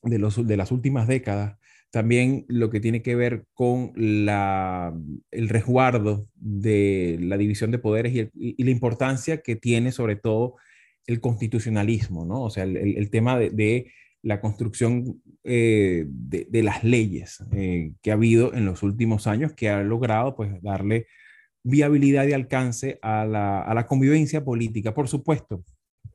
de, 0.03 0.19
los, 0.19 0.45
de 0.45 0.57
las 0.57 0.71
últimas 0.71 1.07
décadas 1.07 1.57
también 1.91 2.45
lo 2.47 2.69
que 2.69 2.79
tiene 2.79 3.01
que 3.01 3.15
ver 3.15 3.45
con 3.53 3.91
la, 3.95 4.97
el 5.29 5.49
resguardo 5.49 6.27
de 6.35 7.19
la 7.21 7.37
división 7.37 7.69
de 7.69 7.79
poderes 7.79 8.29
y, 8.33 8.63
la 8.63 8.71
importancia 8.71 9.41
que 9.41 9.57
tiene 9.57 9.91
sobre 9.91 10.15
todo 10.15 10.55
el 11.05 11.19
constitucionalismo, 11.19 12.25
¿no? 12.25 12.43
O 12.43 12.49
sea, 12.49 12.63
el, 12.63 13.09
tema 13.09 13.37
de, 13.37 13.91
la 14.21 14.39
construcción 14.39 15.21
eh, 15.43 16.05
de, 16.07 16.63
las 16.63 16.83
leyes 16.85 17.43
eh, 17.51 17.91
que 18.01 18.11
ha 18.11 18.13
habido 18.13 18.53
en 18.53 18.65
los 18.65 18.83
últimos 18.83 19.27
años, 19.27 19.53
que 19.53 19.69
ha 19.69 19.83
logrado 19.83 20.35
pues 20.35 20.61
darle 20.61 21.07
viabilidad 21.63 22.27
y 22.27 22.33
alcance 22.33 22.99
a 23.01 23.25
la, 23.25 23.85
convivencia 23.87 24.43
política. 24.43 24.93
Por 24.93 25.07
supuesto, 25.07 25.63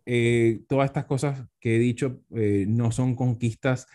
eh, 0.05 0.61
todas 0.69 0.87
estas 0.87 1.05
cosas 1.07 1.47
que 1.61 1.77
he 1.77 1.79
dicho 1.79 2.21
no 2.31 2.93
son 2.93 3.15
conquistas 3.15 3.87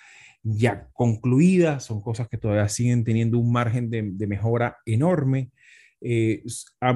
ya 0.44 0.90
concluidas, 0.94 1.84
son 1.84 2.02
cosas 2.02 2.28
que 2.28 2.38
todavía 2.38 2.68
siguen 2.70 3.04
teniendo 3.04 3.38
un 3.38 3.52
margen 3.52 3.90
de, 3.90 4.28
mejora 4.28 4.78
enorme. 4.86 5.52
Eh, 6.02 6.44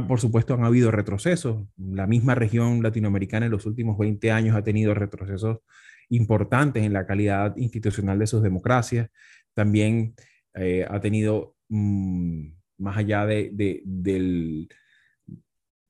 por 0.08 0.20
supuesto, 0.20 0.56
han 0.56 0.64
habido 0.64 0.92
retrocesos. 0.92 1.64
La 1.78 2.08
misma 2.08 2.36
región 2.36 2.82
latinoamericana 2.82 3.46
en 3.46 3.52
los 3.52 3.66
últimos 3.66 3.98
20 3.98 4.32
años 4.32 4.56
ha 4.56 4.64
tenido 4.64 4.94
retrocesos 4.94 5.60
importantes 6.10 6.84
en 6.84 6.94
la 6.94 7.06
calidad 7.06 7.56
institucional 7.58 8.18
de 8.20 8.28
sus 8.28 8.42
democracias. 8.42 9.10
También 9.54 10.16
eh, 10.56 10.86
ha 10.90 11.00
tenido, 11.00 11.56
mm, 11.70 12.48
más 12.78 12.98
allá 12.98 13.26
de, 13.26 13.52
del, 13.86 14.68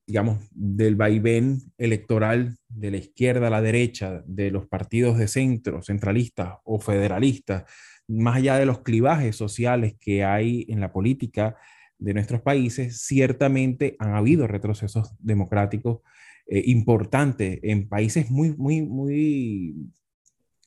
digamos, 0.08 0.48
del 0.52 0.96
vaivén 0.96 1.60
electoral 1.78 2.58
de 2.70 2.92
la 2.92 2.98
izquierda 2.98 3.48
a 3.48 3.52
la 3.52 3.62
derecha, 3.62 4.24
de 4.26 4.52
los 4.52 4.68
partidos 4.68 5.18
de 5.18 5.28
centro, 5.28 5.82
centralistas 5.82 6.56
o 6.64 6.80
federalistas, 6.80 7.64
más 8.08 8.38
allá 8.38 8.58
de 8.58 8.66
los 8.66 8.82
clivajes 8.82 9.36
sociales 9.36 9.96
que 10.00 10.24
hay 10.24 10.66
en 10.70 10.80
la 10.80 10.94
política 10.94 11.56
de 11.98 12.14
nuestros 12.14 12.42
países, 12.42 13.02
ciertamente 13.02 13.96
han 14.00 14.14
habido 14.14 14.48
retrocesos 14.48 15.16
democráticos 15.20 16.02
eh, 16.48 16.62
importantes 16.68 17.60
en 17.64 17.88
países 17.88 18.30
muy, 18.30 18.56
muy, 18.56 18.84
muy, 18.84 19.92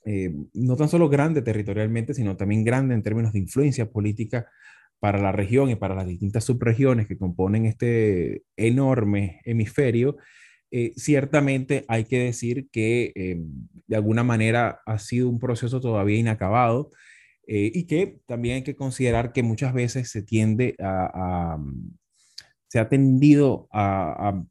eh, 0.05 0.35
no 0.55 0.77
tan 0.77 0.89
solo 0.89 1.09
grandes 1.09 1.45
territorialmente, 1.45 2.15
sino 2.15 2.37
también 2.37 2.65
grandes 2.65 2.97
en 2.97 3.03
términos 3.03 3.33
de 3.33 3.39
influencia 3.39 3.89
política 3.89 4.47
para 5.01 5.19
la 5.19 5.33
región 5.33 5.71
y 5.71 5.77
para 5.77 5.95
las 5.95 6.07
distintas 6.07 6.45
subregiones 6.45 7.07
que 7.07 7.19
componen 7.19 7.67
este 7.67 8.43
enorme 8.57 9.41
hemisferio, 9.45 10.17
eh, 10.71 10.93
ciertamente 10.97 11.85
hay 11.89 12.05
que 12.05 12.19
decir 12.19 12.69
que 12.71 13.13
eh, 13.15 13.39
de 13.87 13.97
alguna 13.97 14.23
manera 14.23 14.81
ha 14.85 14.99
sido 14.99 15.29
un 15.29 15.39
proceso 15.39 15.81
todavía 15.81 16.19
inacabado 16.19 16.91
eh, 17.47 17.71
y 17.73 17.87
que 17.87 18.19
también 18.27 18.57
hay 18.57 18.63
que 18.63 18.77
considerar 18.77 19.33
que 19.33 19.43
muchas 19.43 19.73
veces 19.73 20.11
se 20.11 20.23
tiende 20.23 20.75
a, 20.81 21.57
se 22.69 22.79
ha 22.79 22.89
tendido 22.89 23.69
a, 23.73 24.29
a, 24.29 24.45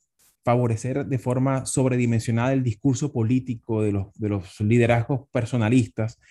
favorecer 0.44 1.06
de 1.06 1.20
forma 1.20 1.66
sobredimensionada 1.66 2.54
el 2.54 2.64
discurso 2.64 3.12
político 3.12 3.82
de 3.82 3.92
los, 3.92 4.14
de 4.14 4.30
los 4.30 4.62
liderazgos 4.62 5.28
personalistas 5.30 6.22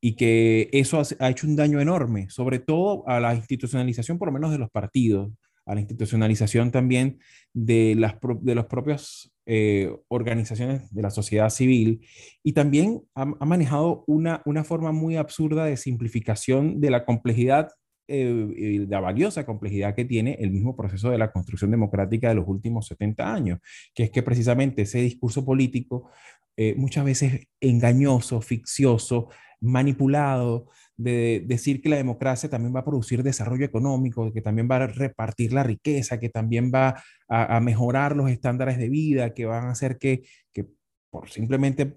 y 0.00 0.16
que 0.16 0.68
eso 0.72 1.00
ha, 1.18 1.30
hecho 1.30 1.46
un 1.46 1.56
daño 1.56 1.80
enorme, 1.80 2.28
sobre 2.30 2.58
todo 2.58 3.08
a 3.08 3.20
la 3.20 3.34
institucionalización 3.34 4.18
por 4.18 4.28
lo 4.28 4.32
menos 4.32 4.50
de 4.50 4.58
los 4.58 4.70
partidos, 4.70 5.32
a 5.64 5.74
la 5.74 5.80
institucionalización 5.80 6.70
también 6.70 7.18
de 7.52 7.94
las, 7.96 8.14
de 8.40 8.54
las 8.54 8.66
propias 8.66 9.32
eh, 9.46 9.92
organizaciones 10.08 10.92
de 10.92 11.02
la 11.02 11.10
sociedad 11.10 11.50
civil 11.50 12.06
y 12.42 12.52
también 12.52 13.02
ha, 13.14 13.24
manejado 13.24 14.04
una, 14.06 14.42
una 14.44 14.64
forma 14.64 14.92
muy 14.92 15.16
absurda 15.16 15.64
de 15.64 15.76
simplificación 15.76 16.80
de 16.80 16.90
la 16.90 17.04
complejidad 17.04 17.70
eh, 18.08 18.86
la 18.88 19.00
valiosa 19.00 19.44
complejidad 19.44 19.96
que 19.96 20.04
tiene 20.04 20.36
el 20.38 20.52
mismo 20.52 20.76
proceso 20.76 21.10
de 21.10 21.18
la 21.18 21.32
construcción 21.32 21.72
democrática 21.72 22.28
de 22.28 22.36
los 22.36 22.46
últimos 22.46 22.86
70 22.86 23.34
años, 23.34 23.58
que 23.96 24.04
es 24.04 24.10
que 24.10 24.22
precisamente 24.22 24.82
ese 24.82 25.00
discurso 25.00 25.44
político 25.44 26.08
eh, 26.56 26.74
muchas 26.76 27.04
veces 27.04 27.48
engañoso, 27.60 28.40
ficcioso, 28.40 29.28
manipulado, 29.60 30.68
de 30.96 31.44
decir 31.46 31.82
que 31.82 31.88
la 31.88 31.96
democracia 31.96 32.48
también 32.48 32.74
va 32.74 32.80
a 32.80 32.84
producir 32.84 33.22
desarrollo 33.22 33.64
económico, 33.64 34.32
que 34.32 34.40
también 34.40 34.68
va 34.70 34.76
a 34.76 34.86
repartir 34.86 35.52
la 35.52 35.62
riqueza, 35.62 36.18
que 36.18 36.28
también 36.28 36.72
va 36.74 37.02
a, 37.28 37.60
mejorar 37.60 38.16
los 38.16 38.30
estándares 38.30 38.78
de 38.78 38.88
vida, 38.88 39.34
que 39.34 39.46
van 39.46 39.66
a 39.66 39.70
hacer 39.70 39.98
que, 39.98 40.24
que, 40.52 40.66
por 41.10 41.28
simplemente 41.30 41.94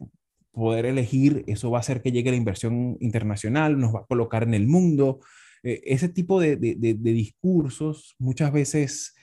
poder 0.52 0.86
elegir, 0.86 1.44
eso 1.48 1.72
va 1.72 1.78
a 1.78 1.82
hacer 1.82 2.02
que 2.02 2.12
llegue 2.12 2.32
la 2.32 2.38
inversión 2.38 2.98
internacional, 3.00 3.80
nos 3.80 3.96
va 3.96 4.00
a 4.00 4.06
colocar 4.06 4.44
en 4.44 4.54
el 4.54 4.68
mundo. 4.68 5.20
Eh, 5.64 5.82
ese 5.86 6.10
tipo 6.10 6.40
de, 6.40 6.56
de, 6.56 6.76
de, 6.76 6.94
discursos 7.14 8.16
muchas 8.18 8.52
veces 8.52 9.16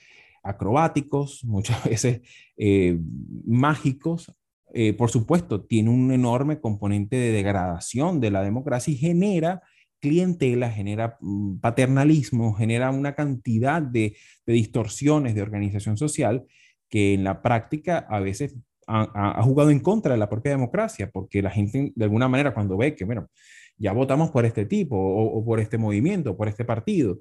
acrobáticos, 0.43 1.43
muchas 1.43 1.83
veces 1.89 2.21
eh, 2.57 2.97
mágicos, 3.45 4.31
eh, 4.73 4.93
por 4.93 5.09
supuesto, 5.09 5.61
tiene 5.61 5.89
un 5.89 6.11
enorme 6.11 6.59
componente 6.59 7.15
de 7.15 7.31
degradación 7.31 8.19
de 8.19 8.31
la 8.31 8.43
democracia 8.43 8.93
y 8.93 8.97
genera 8.97 9.61
clientela, 9.99 10.69
genera 10.69 11.17
mm, 11.21 11.59
paternalismo, 11.59 12.53
genera 12.53 12.91
una 12.91 13.15
cantidad 13.15 13.81
de, 13.81 14.15
distorsiones 14.45 15.35
de 15.35 15.41
organización 15.41 15.97
social 15.97 16.45
que 16.89 17.13
en 17.13 17.23
la 17.23 17.41
práctica 17.41 18.05
a 18.09 18.19
veces 18.19 18.55
ha, 18.87 19.43
jugado 19.43 19.69
en 19.69 19.81
contra 19.81 20.13
de 20.13 20.17
la 20.17 20.29
propia 20.29 20.51
democracia, 20.51 21.09
porque 21.11 21.41
la 21.41 21.49
gente 21.49 21.91
de 21.93 22.05
alguna 22.05 22.29
manera 22.29 22.53
cuando 22.53 22.77
ve 22.77 22.95
que, 22.95 23.03
bueno, 23.03 23.27
ya 23.77 23.91
votamos 23.91 24.31
por 24.31 24.45
este 24.45 24.65
tipo 24.65 24.95
o, 24.97 25.43
por 25.43 25.59
este 25.59 25.77
movimiento, 25.77 26.31
o 26.31 26.37
por 26.37 26.47
este 26.47 26.63
partido, 26.63 27.19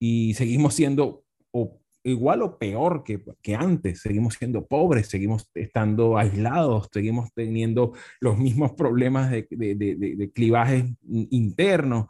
y 0.00 0.34
seguimos 0.34 0.74
siendo 0.74 1.24
o 1.52 1.80
igual 2.04 2.42
o 2.42 2.58
peor 2.58 3.02
que, 3.02 3.22
que, 3.42 3.54
antes. 3.54 4.00
Seguimos 4.00 4.34
siendo 4.34 4.66
pobres, 4.66 5.08
seguimos 5.08 5.50
estando 5.54 6.18
aislados, 6.18 6.88
seguimos 6.92 7.32
teniendo 7.34 7.92
los 8.20 8.38
mismos 8.38 8.72
problemas 8.72 9.30
de, 9.30 9.46
de, 9.50 9.74
de, 9.74 10.30
clivajes 10.32 10.84
internos. 11.30 12.06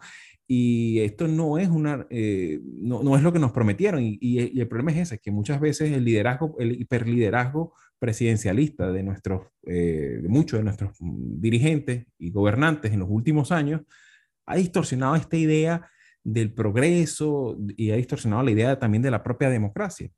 Y 0.46 1.00
esto 1.00 1.26
no 1.26 1.56
es, 1.58 1.68
una, 1.68 2.06
eh, 2.10 2.60
no, 2.62 3.02
no, 3.02 3.16
es 3.16 3.22
lo 3.22 3.32
que 3.32 3.38
nos 3.38 3.52
prometieron. 3.52 4.02
Y, 4.02 4.18
y, 4.20 4.60
el 4.60 4.68
problema 4.68 4.92
es 4.92 4.98
ese, 4.98 5.18
que 5.18 5.30
muchas 5.30 5.60
veces 5.60 5.92
el 5.92 6.04
liderazgo, 6.04 6.56
el 6.58 6.72
hiperliderazgo 6.80 7.72
presidencialista 7.98 8.92
de, 8.92 9.02
nuestros, 9.02 9.46
eh, 9.66 10.18
de 10.20 10.28
muchos 10.28 10.58
de 10.58 10.64
nuestros 10.64 10.96
dirigentes 11.00 12.06
y 12.18 12.30
gobernantes 12.30 12.92
en 12.92 12.98
los 12.98 13.08
últimos 13.08 13.50
años 13.52 13.82
ha 14.46 14.56
distorsionado 14.56 15.16
esta 15.16 15.38
idea 15.38 15.88
del 16.25 16.52
progreso 16.52 17.57
y 17.76 17.90
ha 17.90 17.97
distorsionado 17.97 18.43
la 18.43 18.50
idea 18.50 18.78
también 18.78 19.02
de 19.02 19.11
la 19.11 19.23
propia 19.23 19.50
democracia. 19.50 20.11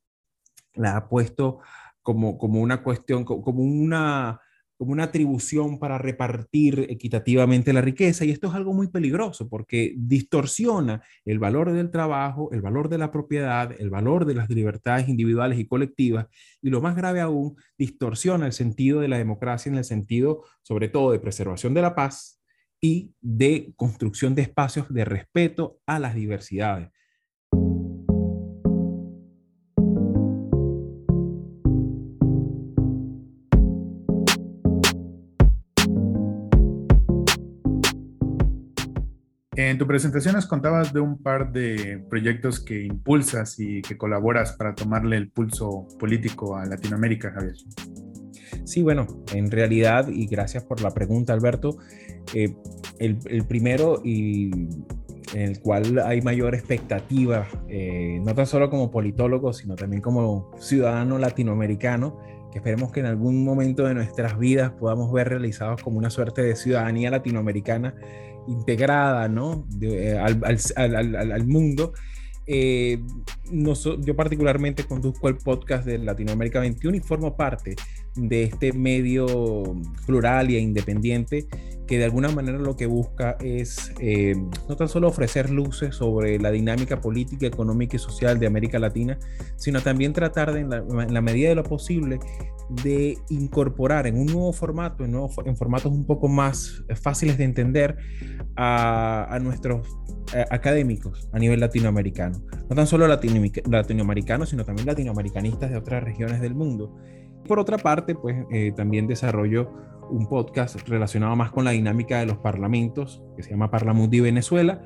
La 0.74 0.96
ha 0.96 1.08
puesto 1.08 1.58
como, 2.02 2.38
como 2.38 2.60
una 2.60 2.82
cuestión, 2.84 3.24
como 3.24 3.62
una, 3.62 4.40
como 4.76 4.92
una 4.92 5.04
atribución 5.04 5.80
para 5.80 5.98
repartir 5.98 6.86
equitativamente 6.88 7.72
la 7.72 7.80
riqueza 7.80 8.24
y 8.24 8.30
esto 8.30 8.46
es 8.48 8.54
algo 8.54 8.72
muy 8.72 8.88
peligroso 8.88 9.48
porque 9.48 9.94
distorsiona 9.96 11.02
el 11.24 11.40
valor 11.40 11.72
del 11.72 11.90
trabajo, 11.90 12.50
el 12.52 12.60
valor 12.60 12.88
de 12.88 12.98
la 12.98 13.10
propiedad, 13.10 13.74
el 13.76 13.90
valor 13.90 14.26
de 14.26 14.34
las 14.34 14.48
libertades 14.48 15.08
individuales 15.08 15.58
y 15.58 15.66
colectivas 15.66 16.26
y 16.62 16.70
lo 16.70 16.80
más 16.80 16.94
grave 16.94 17.20
aún, 17.20 17.56
distorsiona 17.76 18.46
el 18.46 18.52
sentido 18.52 19.00
de 19.00 19.08
la 19.08 19.18
democracia 19.18 19.70
en 19.70 19.78
el 19.78 19.84
sentido 19.84 20.44
sobre 20.62 20.88
todo 20.88 21.10
de 21.10 21.18
preservación 21.18 21.74
de 21.74 21.82
la 21.82 21.96
paz, 21.96 22.40
y 22.86 23.12
de 23.20 23.72
construcción 23.74 24.36
de 24.36 24.42
espacios 24.42 24.86
de 24.92 25.04
respeto 25.04 25.80
a 25.86 25.98
las 25.98 26.14
diversidades. 26.14 26.90
En 39.56 39.78
tu 39.78 39.86
presentación 39.86 40.36
nos 40.36 40.46
contabas 40.46 40.92
de 40.92 41.00
un 41.00 41.20
par 41.20 41.50
de 41.50 42.04
proyectos 42.08 42.62
que 42.62 42.84
impulsas 42.84 43.58
y 43.58 43.82
que 43.82 43.96
colaboras 43.96 44.52
para 44.52 44.76
tomarle 44.76 45.16
el 45.16 45.30
pulso 45.32 45.88
político 45.98 46.56
a 46.56 46.66
Latinoamérica, 46.66 47.32
Javier. 47.32 47.56
Sí, 48.66 48.82
bueno, 48.82 49.06
en 49.32 49.48
realidad, 49.48 50.08
y 50.08 50.26
gracias 50.26 50.64
por 50.64 50.80
la 50.80 50.90
pregunta, 50.90 51.32
Alberto, 51.32 51.78
eh, 52.34 52.52
el, 52.98 53.16
primero 53.46 54.02
y 54.04 54.50
en 55.34 55.40
el 55.40 55.60
cual 55.60 56.00
hay 56.00 56.20
mayor 56.20 56.56
expectativa, 56.56 57.46
eh, 57.68 58.20
no 58.24 58.34
tan 58.34 58.44
solo 58.44 58.68
como 58.68 58.90
politólogo, 58.90 59.52
sino 59.52 59.76
también 59.76 60.02
como 60.02 60.50
ciudadano 60.58 61.16
latinoamericano, 61.16 62.18
que 62.50 62.58
esperemos 62.58 62.90
que 62.90 62.98
en 62.98 63.06
algún 63.06 63.44
momento 63.44 63.84
de 63.84 63.94
nuestras 63.94 64.36
vidas 64.36 64.72
podamos 64.72 65.12
ver 65.12 65.28
realizados 65.28 65.80
como 65.80 65.98
una 65.98 66.10
suerte 66.10 66.42
de 66.42 66.56
ciudadanía 66.56 67.12
latinoamericana 67.12 67.94
integrada 68.48 69.28
¿no? 69.28 69.64
Eh, 69.80 70.18
al, 70.18 71.46
mundo. 71.46 71.92
yo 72.48 74.16
particularmente 74.16 74.82
conduzco 74.82 75.28
el 75.28 75.36
podcast 75.36 75.86
de 75.86 75.98
Latinoamérica 75.98 76.58
21 76.58 76.96
y 76.96 77.00
formo 77.00 77.36
parte 77.36 77.76
de 78.16 78.44
este 78.44 78.72
medio 78.72 79.26
plural 80.06 80.48
e 80.50 80.58
independiente 80.58 81.46
que 81.86 81.98
de 81.98 82.04
alguna 82.04 82.28
manera 82.30 82.58
lo 82.58 82.76
que 82.76 82.86
busca 82.86 83.36
es 83.40 83.92
eh, 84.00 84.34
no 84.68 84.76
tan 84.76 84.88
solo 84.88 85.08
ofrecer 85.08 85.50
luces 85.50 85.94
sobre 85.94 86.38
la 86.38 86.50
dinámica 86.50 87.00
política, 87.00 87.46
económica 87.46 87.96
y 87.96 87.98
social 87.98 88.38
de 88.38 88.46
América 88.46 88.78
Latina, 88.78 89.18
sino 89.56 89.80
también 89.80 90.12
tratar 90.12 90.52
de, 90.52 90.60
en, 90.60 90.70
la, 90.70 91.20
medida 91.20 91.48
de 91.48 91.54
lo 91.54 91.62
posible 91.62 92.18
de 92.82 93.16
incorporar 93.30 94.08
en 94.08 94.18
un 94.18 94.26
nuevo 94.26 94.52
formato, 94.52 95.04
en, 95.04 95.14
en 95.44 95.56
formatos 95.56 95.92
un 95.92 96.04
poco 96.04 96.26
más 96.28 96.84
fáciles 97.00 97.38
de 97.38 97.44
entender 97.44 97.96
a, 98.56 99.38
nuestros 99.40 99.86
eh, 100.34 100.44
académicos 100.50 101.28
a 101.32 101.38
nivel 101.38 101.60
latinoamericano. 101.60 102.42
No 102.68 102.74
tan 102.74 102.88
solo 102.88 103.06
latinoamericanos, 103.06 104.48
sino 104.48 104.64
también 104.64 104.86
latinoamericanistas 104.86 105.70
de 105.70 105.76
otras 105.76 106.02
regiones 106.02 106.40
del 106.40 106.56
mundo 106.56 106.96
por 107.46 107.58
otra 107.58 107.78
parte, 107.78 108.14
pues 108.14 108.36
eh, 108.50 108.72
también 108.76 109.06
desarrollo 109.06 109.70
un 110.10 110.26
podcast 110.28 110.88
relacionado 110.88 111.34
más 111.34 111.50
con 111.50 111.64
la 111.64 111.72
dinámica 111.72 112.20
de 112.20 112.26
los 112.26 112.38
parlamentos, 112.38 113.22
que 113.36 113.42
se 113.42 113.50
llama 113.50 113.70
Parlamundi 113.70 114.20
Venezuela, 114.20 114.82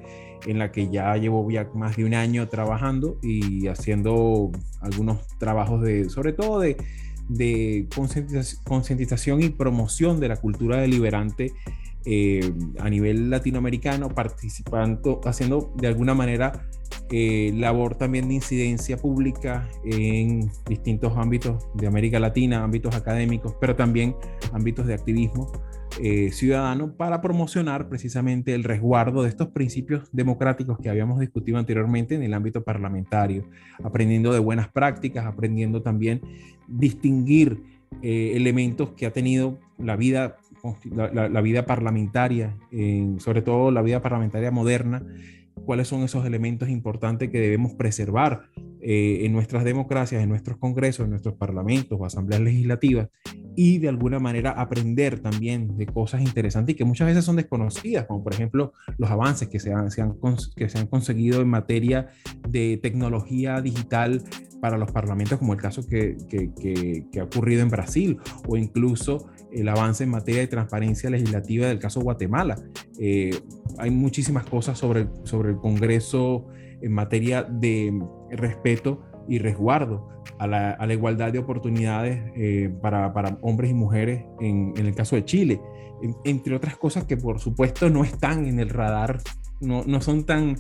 en 0.47 0.59
la 0.59 0.73
que 0.73 0.89
ya 0.89 1.15
llevo 1.17 1.51
ya 1.51 1.69
más 1.75 1.97
de 1.97 2.05
un 2.05 2.15
año 2.15 2.49
trabajando 2.49 3.19
y 3.23 3.67
haciendo 3.67 4.51
algunos 4.81 5.27
trabajos 5.39 5.83
de, 5.83 6.09
sobre 6.09 6.33
todo 6.33 6.61
de, 6.61 6.77
de 7.29 7.87
concientización 8.65 9.43
y 9.43 9.51
promoción 9.51 10.21
de 10.21 10.29
la 10.29 10.37
cultura 10.37 10.79
deliberante 10.79 11.53
eh, 12.07 12.53
a 12.79 12.89
nivel 12.89 13.29
latinoamericano, 13.29 14.09
participando, 14.09 15.21
haciendo 15.25 15.73
de 15.77 15.89
alguna 15.89 16.15
manera 16.15 16.67
eh, 17.13 17.53
labor 17.57 17.97
también 17.97 18.29
de 18.29 18.35
incidencia 18.35 18.97
pública 18.97 19.69
en 19.85 20.49
distintos 20.69 21.17
ámbitos 21.17 21.67
de 21.75 21.89
América 21.89 22.21
Latina, 22.21 22.63
ámbitos 22.63 22.95
académicos, 22.95 23.57
pero 23.61 23.75
también 23.75 24.15
ámbitos 24.53 24.87
de 24.87 24.95
activismo 24.95 25.51
eh, 26.01 26.31
ciudadano 26.31 26.93
para 26.97 27.21
promocionar 27.21 27.89
precisamente 27.89 28.55
el 28.55 28.63
resguardo 28.63 29.25
de 29.25 29.29
estos 29.29 29.49
principios 29.49 30.09
democráticos 30.13 30.79
que 30.79 30.89
habíamos 30.89 31.19
discutido 31.19 31.59
anteriormente 31.59 32.15
en 32.15 32.23
el 32.23 32.33
ámbito 32.33 32.63
parlamentario, 32.63 33.45
aprendiendo 33.83 34.33
de 34.33 34.39
buenas 34.39 34.69
prácticas, 34.69 35.27
aprendiendo 35.27 35.83
también 35.83 36.21
distinguir 36.69 37.81
elementos 38.03 38.91
que 38.91 39.05
ha 39.05 39.13
tenido 39.13 39.59
la, 39.77 39.97
vida 39.97 40.37
parlamentaria, 41.67 42.57
sobre 43.19 43.43
todo 43.43 43.73
la 43.73 43.83
vida 43.83 44.01
parlamentaria 44.01 44.53
moderna, 44.53 45.03
cuáles 45.65 45.89
son 45.89 46.03
esos 46.03 46.25
elementos 46.25 46.69
importantes 46.69 47.31
que 47.31 47.41
debemos 47.41 47.75
preservar 47.75 48.43
eh, 48.81 49.21
en 49.23 49.33
nuestras 49.33 49.65
democracias, 49.65 50.23
en 50.23 50.29
nuestros 50.29 50.59
congresos, 50.59 51.05
en 51.05 51.11
nuestros 51.11 51.35
parlamentos 51.35 51.99
o 52.01 52.05
asambleas 52.05 52.43
legislativas 52.43 53.09
y 53.63 53.77
de 53.77 53.91
alguna 53.91 54.19
manera 54.19 54.53
aprender 54.53 55.21
también 55.21 55.77
de 55.77 55.85
cosas 55.85 56.23
interesantes 56.23 56.73
y 56.73 56.77
que 56.79 56.87
muchas 56.87 57.09
veces 57.09 57.27
son 57.27 57.37
desconocidas, 57.37 58.07
como 58.07 58.25
por 58.25 58.33
ejemplo 58.33 58.73
los 58.97 59.11
avances 59.11 59.49
que 59.49 59.61
se 59.61 59.71
han, 59.71 59.91
que 60.57 60.71
se 60.71 60.79
han 60.79 60.87
conseguido 60.87 61.43
en 61.43 61.49
materia 61.49 62.09
de 62.49 62.79
tecnología 62.83 63.61
digital 63.61 64.23
para 64.63 64.79
los 64.79 64.91
parlamentos, 64.91 65.39
como 65.39 65.53
el 65.53 65.61
caso 65.61 65.87
que, 65.87 66.17
que, 66.31 67.21
ha 67.21 67.25
ocurrido 67.25 67.61
en 67.61 67.69
Brasil, 67.69 68.17
o 68.49 68.57
incluso 68.57 69.29
el 69.53 69.69
avance 69.69 70.05
en 70.05 70.11
materia 70.11 70.41
de 70.41 70.47
transparencia 70.47 71.11
legislativa 71.11 71.67
del 71.67 71.81
caso 71.81 72.01
Guatemala. 72.01 72.57
Eh, 72.99 73.39
hay 73.77 73.91
muchísimas 73.91 74.47
cosas 74.47 74.79
sobre, 74.79 75.07
sobre 75.25 75.51
el 75.51 75.57
Congreso 75.59 76.47
en 76.81 76.93
materia 76.93 77.43
de 77.43 77.93
respeto 78.31 79.03
y 79.29 79.39
resguardo 79.39 80.09
a 80.39 80.47
la, 80.47 80.93
igualdad 80.93 81.33
de 81.33 81.39
oportunidades 81.39 82.33
eh, 82.37 82.73
para, 82.81 83.13
hombres 83.43 83.71
y 83.71 83.75
mujeres 83.75 84.25
en, 84.41 84.73
el 84.77 84.95
caso 84.95 85.17
de 85.17 85.25
Chile, 85.25 85.61
entre 86.25 86.55
otras 86.55 86.77
cosas 86.77 87.05
que 87.05 87.17
por 87.17 87.41
supuesto 87.41 87.91
no 87.91 88.05
están 88.05 88.47
en 88.47 88.59
el 88.59 88.71
radar, 88.71 89.21
no, 89.61 89.85
no 89.87 90.01
son 90.01 90.25
tan, 90.25 90.57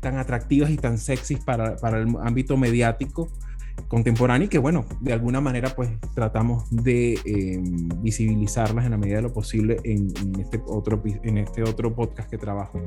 tan 0.00 0.18
atractivas 0.18 0.70
y 0.70 0.76
tan 0.76 0.98
sexys 0.98 1.40
para, 1.44 1.76
para 1.76 1.98
el 1.98 2.08
ámbito 2.22 2.56
mediático 2.56 3.28
contemporáneo 3.88 4.46
y 4.46 4.48
que 4.48 4.58
bueno, 4.58 4.84
de 5.00 5.12
alguna 5.12 5.40
manera 5.40 5.70
pues 5.74 5.90
tratamos 6.14 6.64
de 6.70 7.18
em, 7.24 7.88
visibilizarlas 8.02 8.84
en 8.84 8.92
la 8.92 8.96
medida 8.96 9.16
de 9.16 9.22
lo 9.22 9.32
posible 9.32 9.78
en, 9.84 10.12
este 10.38 10.60
otro, 10.66 11.02
en 11.04 11.38
este 11.38 11.62
otro 11.62 11.94
podcast 11.94 12.30
que 12.30 12.38
trabajo. 12.38 12.80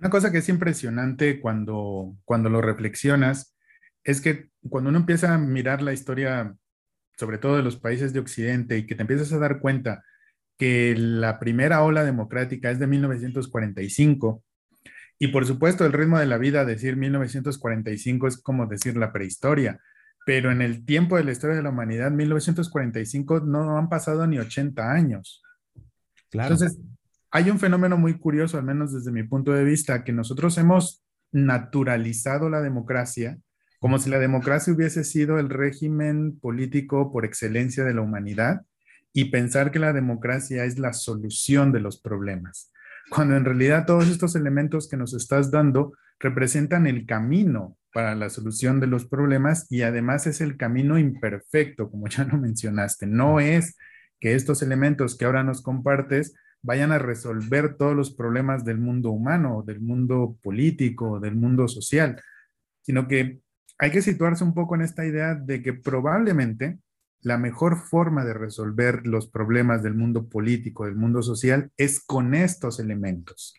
Una 0.00 0.10
cosa 0.10 0.32
que 0.32 0.38
es 0.38 0.48
impresionante 0.48 1.40
cuando, 1.40 2.16
cuando 2.24 2.50
lo 2.50 2.60
reflexionas 2.60 3.56
es 4.02 4.20
que 4.20 4.50
cuando 4.68 4.90
uno 4.90 4.98
empieza 4.98 5.34
a 5.34 5.38
mirar 5.38 5.82
la 5.82 5.92
historia, 5.92 6.54
sobre 7.16 7.38
todo 7.38 7.56
de 7.56 7.62
los 7.62 7.76
países 7.76 8.12
de 8.12 8.20
Occidente, 8.20 8.76
y 8.76 8.86
que 8.86 8.94
te 8.94 9.02
empiezas 9.02 9.32
a 9.32 9.38
dar 9.38 9.60
cuenta 9.60 10.04
que 10.58 10.94
la 10.96 11.38
primera 11.38 11.82
ola 11.82 12.04
democrática 12.04 12.70
es 12.70 12.78
de 12.78 12.86
1945, 12.86 14.42
y 15.18 15.28
por 15.28 15.46
supuesto 15.46 15.86
el 15.86 15.92
ritmo 15.92 16.18
de 16.18 16.26
la 16.26 16.38
vida, 16.38 16.64
decir 16.64 16.96
1945 16.96 18.26
es 18.26 18.36
como 18.42 18.66
decir 18.66 18.96
la 18.96 19.12
prehistoria, 19.12 19.80
pero 20.26 20.50
en 20.50 20.62
el 20.62 20.84
tiempo 20.84 21.16
de 21.16 21.24
la 21.24 21.32
historia 21.32 21.56
de 21.56 21.62
la 21.62 21.70
humanidad, 21.70 22.10
1945 22.10 23.40
no 23.40 23.78
han 23.78 23.88
pasado 23.88 24.26
ni 24.26 24.38
80 24.38 24.90
años. 24.90 25.42
Claro. 26.30 26.54
Entonces, 26.54 26.80
hay 27.34 27.50
un 27.50 27.58
fenómeno 27.58 27.96
muy 27.98 28.16
curioso, 28.16 28.58
al 28.58 28.64
menos 28.64 28.92
desde 28.92 29.10
mi 29.10 29.24
punto 29.24 29.52
de 29.52 29.64
vista, 29.64 30.04
que 30.04 30.12
nosotros 30.12 30.56
hemos 30.56 31.04
naturalizado 31.32 32.48
la 32.48 32.62
democracia 32.62 33.38
como 33.80 33.98
si 33.98 34.08
la 34.08 34.18
democracia 34.18 34.72
hubiese 34.72 35.04
sido 35.04 35.38
el 35.38 35.50
régimen 35.50 36.38
político 36.38 37.12
por 37.12 37.26
excelencia 37.26 37.84
de 37.84 37.92
la 37.92 38.02
humanidad 38.02 38.62
y 39.12 39.26
pensar 39.26 39.72
que 39.72 39.78
la 39.78 39.92
democracia 39.92 40.64
es 40.64 40.78
la 40.78 40.94
solución 40.94 41.70
de 41.70 41.80
los 41.80 42.00
problemas, 42.00 42.72
cuando 43.10 43.36
en 43.36 43.44
realidad 43.44 43.84
todos 43.84 44.08
estos 44.08 44.36
elementos 44.36 44.88
que 44.88 44.96
nos 44.96 45.12
estás 45.12 45.50
dando 45.50 45.92
representan 46.18 46.86
el 46.86 47.04
camino 47.04 47.76
para 47.92 48.14
la 48.14 48.30
solución 48.30 48.80
de 48.80 48.86
los 48.86 49.06
problemas 49.06 49.66
y 49.70 49.82
además 49.82 50.26
es 50.26 50.40
el 50.40 50.56
camino 50.56 50.98
imperfecto, 50.98 51.90
como 51.90 52.06
ya 52.08 52.24
lo 52.24 52.38
mencionaste. 52.38 53.06
No 53.06 53.38
es 53.38 53.76
que 54.18 54.34
estos 54.34 54.62
elementos 54.62 55.18
que 55.18 55.26
ahora 55.26 55.42
nos 55.42 55.62
compartes 55.62 56.32
vayan 56.64 56.92
a 56.92 56.98
resolver 56.98 57.76
todos 57.76 57.94
los 57.94 58.12
problemas 58.12 58.64
del 58.64 58.78
mundo 58.78 59.10
humano, 59.10 59.62
del 59.66 59.80
mundo 59.80 60.36
político, 60.42 61.20
del 61.20 61.36
mundo 61.36 61.68
social, 61.68 62.20
sino 62.80 63.06
que 63.06 63.40
hay 63.78 63.90
que 63.90 64.00
situarse 64.00 64.44
un 64.44 64.54
poco 64.54 64.74
en 64.74 64.80
esta 64.80 65.04
idea 65.04 65.34
de 65.34 65.62
que 65.62 65.74
probablemente 65.74 66.78
la 67.20 67.36
mejor 67.36 67.76
forma 67.76 68.24
de 68.24 68.32
resolver 68.32 69.06
los 69.06 69.28
problemas 69.28 69.82
del 69.82 69.94
mundo 69.94 70.28
político, 70.28 70.86
del 70.86 70.96
mundo 70.96 71.22
social, 71.22 71.70
es 71.76 72.00
con 72.00 72.34
estos 72.34 72.80
elementos 72.80 73.54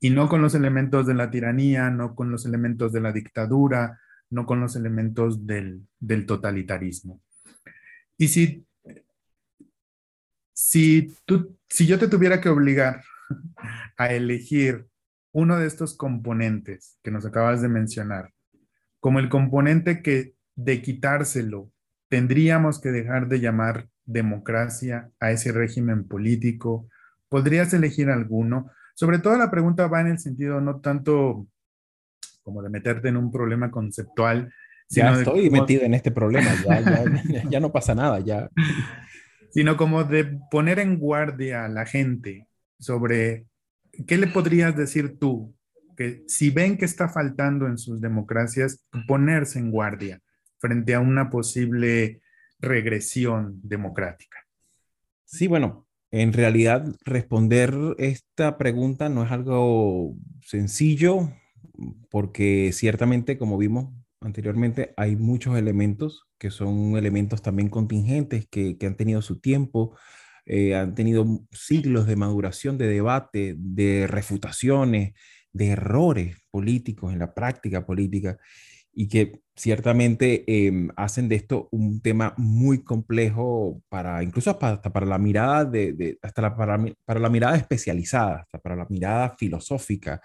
y 0.00 0.10
no 0.10 0.28
con 0.28 0.40
los 0.40 0.54
elementos 0.54 1.06
de 1.06 1.14
la 1.14 1.30
tiranía, 1.30 1.90
no 1.90 2.14
con 2.14 2.30
los 2.30 2.46
elementos 2.46 2.90
de 2.92 3.00
la 3.02 3.12
dictadura, 3.12 4.00
no 4.30 4.46
con 4.46 4.60
los 4.60 4.76
elementos 4.76 5.46
del, 5.46 5.86
del 6.00 6.24
totalitarismo. 6.24 7.20
Y 8.16 8.28
si 8.28 8.66
si, 10.56 11.14
tú, 11.26 11.58
si 11.68 11.86
yo 11.86 11.98
te 11.98 12.08
tuviera 12.08 12.40
que 12.40 12.48
obligar 12.48 13.04
a 13.98 14.12
elegir 14.12 14.86
uno 15.32 15.58
de 15.58 15.66
estos 15.66 15.94
componentes 15.94 16.98
que 17.02 17.10
nos 17.10 17.26
acabas 17.26 17.60
de 17.60 17.68
mencionar, 17.68 18.32
como 18.98 19.18
el 19.18 19.28
componente 19.28 20.02
que 20.02 20.34
de 20.54 20.80
quitárselo 20.80 21.70
tendríamos 22.08 22.80
que 22.80 22.90
dejar 22.90 23.28
de 23.28 23.40
llamar 23.40 23.88
democracia 24.06 25.10
a 25.20 25.30
ese 25.30 25.52
régimen 25.52 26.08
político, 26.08 26.88
¿podrías 27.28 27.74
elegir 27.74 28.08
alguno? 28.08 28.70
Sobre 28.94 29.18
todo 29.18 29.36
la 29.36 29.50
pregunta 29.50 29.88
va 29.88 30.00
en 30.00 30.06
el 30.06 30.18
sentido 30.18 30.62
no 30.62 30.80
tanto 30.80 31.46
como 32.42 32.62
de 32.62 32.70
meterte 32.70 33.08
en 33.08 33.18
un 33.18 33.30
problema 33.30 33.70
conceptual. 33.70 34.50
Ya 34.88 35.12
estoy 35.12 35.50
metido 35.50 35.82
en 35.82 35.92
este 35.92 36.12
problema, 36.12 36.48
ya, 36.64 37.42
ya 37.50 37.60
no 37.60 37.72
pasa 37.72 37.94
nada, 37.94 38.20
ya 38.20 38.48
sino 39.56 39.78
como 39.78 40.04
de 40.04 40.38
poner 40.50 40.78
en 40.80 40.98
guardia 40.98 41.64
a 41.64 41.68
la 41.68 41.86
gente 41.86 42.46
sobre 42.78 43.46
qué 44.06 44.18
le 44.18 44.26
podrías 44.26 44.76
decir 44.76 45.18
tú, 45.18 45.56
que 45.96 46.24
si 46.26 46.50
ven 46.50 46.76
que 46.76 46.84
está 46.84 47.08
faltando 47.08 47.66
en 47.66 47.78
sus 47.78 47.98
democracias, 47.98 48.84
ponerse 49.08 49.58
en 49.58 49.70
guardia 49.70 50.20
frente 50.58 50.94
a 50.94 51.00
una 51.00 51.30
posible 51.30 52.20
regresión 52.58 53.58
democrática. 53.62 54.36
Sí, 55.24 55.46
bueno, 55.46 55.86
en 56.10 56.34
realidad 56.34 56.84
responder 57.06 57.74
esta 57.96 58.58
pregunta 58.58 59.08
no 59.08 59.24
es 59.24 59.32
algo 59.32 60.16
sencillo 60.42 61.32
porque 62.10 62.72
ciertamente, 62.74 63.38
como 63.38 63.56
vimos 63.56 63.90
anteriormente, 64.20 64.94
hay 64.96 65.16
muchos 65.16 65.56
elementos 65.56 66.26
que 66.38 66.50
son 66.50 66.96
elementos 66.96 67.42
también 67.42 67.68
contingentes 67.68 68.46
que, 68.48 68.76
han 68.82 68.96
tenido 68.96 69.22
su 69.22 69.40
tiempo, 69.40 69.96
eh, 70.44 70.74
han 70.74 70.94
tenido 70.94 71.26
siglos 71.52 72.06
de 72.06 72.16
maduración, 72.16 72.78
de 72.78 72.86
debate, 72.88 73.54
de 73.58 74.06
refutaciones, 74.06 75.14
de 75.52 75.68
errores 75.68 76.36
políticos 76.50 77.12
en 77.12 77.18
la 77.18 77.34
práctica 77.34 77.86
política 77.86 78.38
y 78.98 79.08
que 79.08 79.40
ciertamente 79.54 80.44
em, 80.46 80.88
hacen 80.96 81.28
de 81.28 81.36
esto 81.36 81.68
un 81.70 82.00
tema 82.00 82.34
muy 82.38 82.82
complejo 82.82 83.82
para 83.88 84.22
incluso 84.22 84.50
hasta 84.50 84.92
para 84.92 85.06
la 85.06 85.18
mirada 85.18 85.64
de, 85.66 86.18
hasta 86.22 86.56
para, 86.56 86.78
para, 87.04 87.20
la 87.20 87.28
mirada 87.28 87.56
especializada, 87.56 88.40
hasta 88.40 88.58
para 88.58 88.76
la 88.76 88.86
mirada 88.88 89.34
filosófica, 89.38 90.20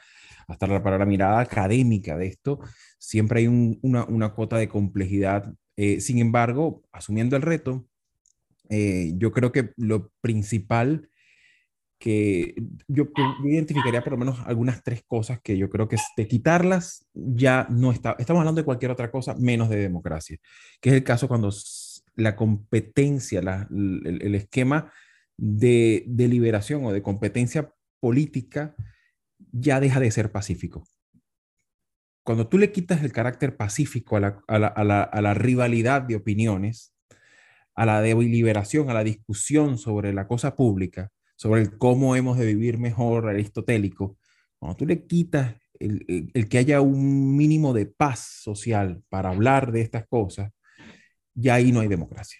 hasta 0.47 0.83
para 0.83 0.97
la 0.97 1.05
mirada 1.05 1.39
académica 1.39 2.17
de 2.17 2.27
esto, 2.27 2.59
siempre 2.97 3.41
hay 3.41 3.47
una, 3.47 4.05
una, 4.05 4.33
cuota 4.33 4.57
de 4.57 4.67
complejidad. 4.67 5.53
Eh, 5.75 6.01
sin 6.01 6.19
embargo, 6.19 6.83
asumiendo 6.91 7.35
el 7.35 7.41
reto, 7.41 7.85
eh, 8.69 9.13
yo 9.17 9.31
creo 9.31 9.51
que 9.51 9.71
lo 9.75 10.11
principal 10.21 11.09
que 12.01 12.55
yo, 12.87 13.09
identificaría 13.43 14.01
por 14.01 14.13
lo 14.13 14.17
menos 14.17 14.39
algunas 14.45 14.81
tres 14.83 15.03
cosas 15.05 15.39
que 15.39 15.55
yo 15.55 15.69
creo 15.69 15.87
que 15.87 15.97
de 16.17 16.27
quitarlas 16.27 17.05
ya 17.13 17.67
no 17.69 17.91
está, 17.91 18.15
estamos 18.17 18.39
hablando 18.39 18.59
de 18.59 18.65
cualquier 18.65 18.89
otra 18.89 19.11
cosa 19.11 19.35
menos 19.35 19.69
de 19.69 19.77
democracia, 19.77 20.39
que 20.81 20.89
es 20.89 20.95
el 20.95 21.03
caso 21.03 21.27
cuando 21.27 21.51
la 22.15 22.35
competencia, 22.35 23.39
el, 23.69 24.35
esquema 24.35 24.91
de 25.37 26.03
deliberación 26.07 26.83
o 26.85 26.91
de 26.91 27.03
competencia 27.03 27.71
política 27.99 28.75
ya 29.51 29.79
deja 29.79 29.99
de 29.99 30.11
ser 30.11 30.31
pacífico 30.31 30.83
cuando 32.23 32.47
tú 32.47 32.57
le 32.57 32.71
quitas 32.71 33.03
el 33.03 33.11
carácter 33.11 33.57
pacífico 33.57 34.15
a 34.17 34.19
la, 34.19 35.33
rivalidad 35.33 36.03
de 36.03 36.15
opiniones, 36.15 36.93
a 37.75 37.85
la 37.85 38.01
deliberación, 38.01 38.89
a 38.89 38.93
la 38.93 39.03
discusión 39.03 39.77
sobre 39.77 40.13
la 40.13 40.27
cosa 40.27 40.55
pública, 40.55 41.09
sobre 41.35 41.61
el 41.61 41.77
cómo 41.77 42.15
hemos 42.15 42.37
de 42.37 42.45
vivir 42.45 42.77
mejor 42.77 43.27
aristotélico, 43.27 44.17
cuando 44.59 44.77
tú 44.77 44.85
le 44.85 45.07
quitas 45.07 45.55
el, 45.79 46.47
que 46.47 46.57
haya 46.59 46.81
un 46.81 47.35
mínimo 47.35 47.73
de 47.73 47.87
paz 47.87 48.19
social 48.43 49.01
para 49.09 49.29
hablar 49.29 49.71
de 49.71 49.81
estas 49.81 50.05
cosas, 50.07 50.51
ya 51.33 51.55
ahí 51.55 51.71
no 51.71 51.79
hay 51.79 51.87
democracia. 51.87 52.39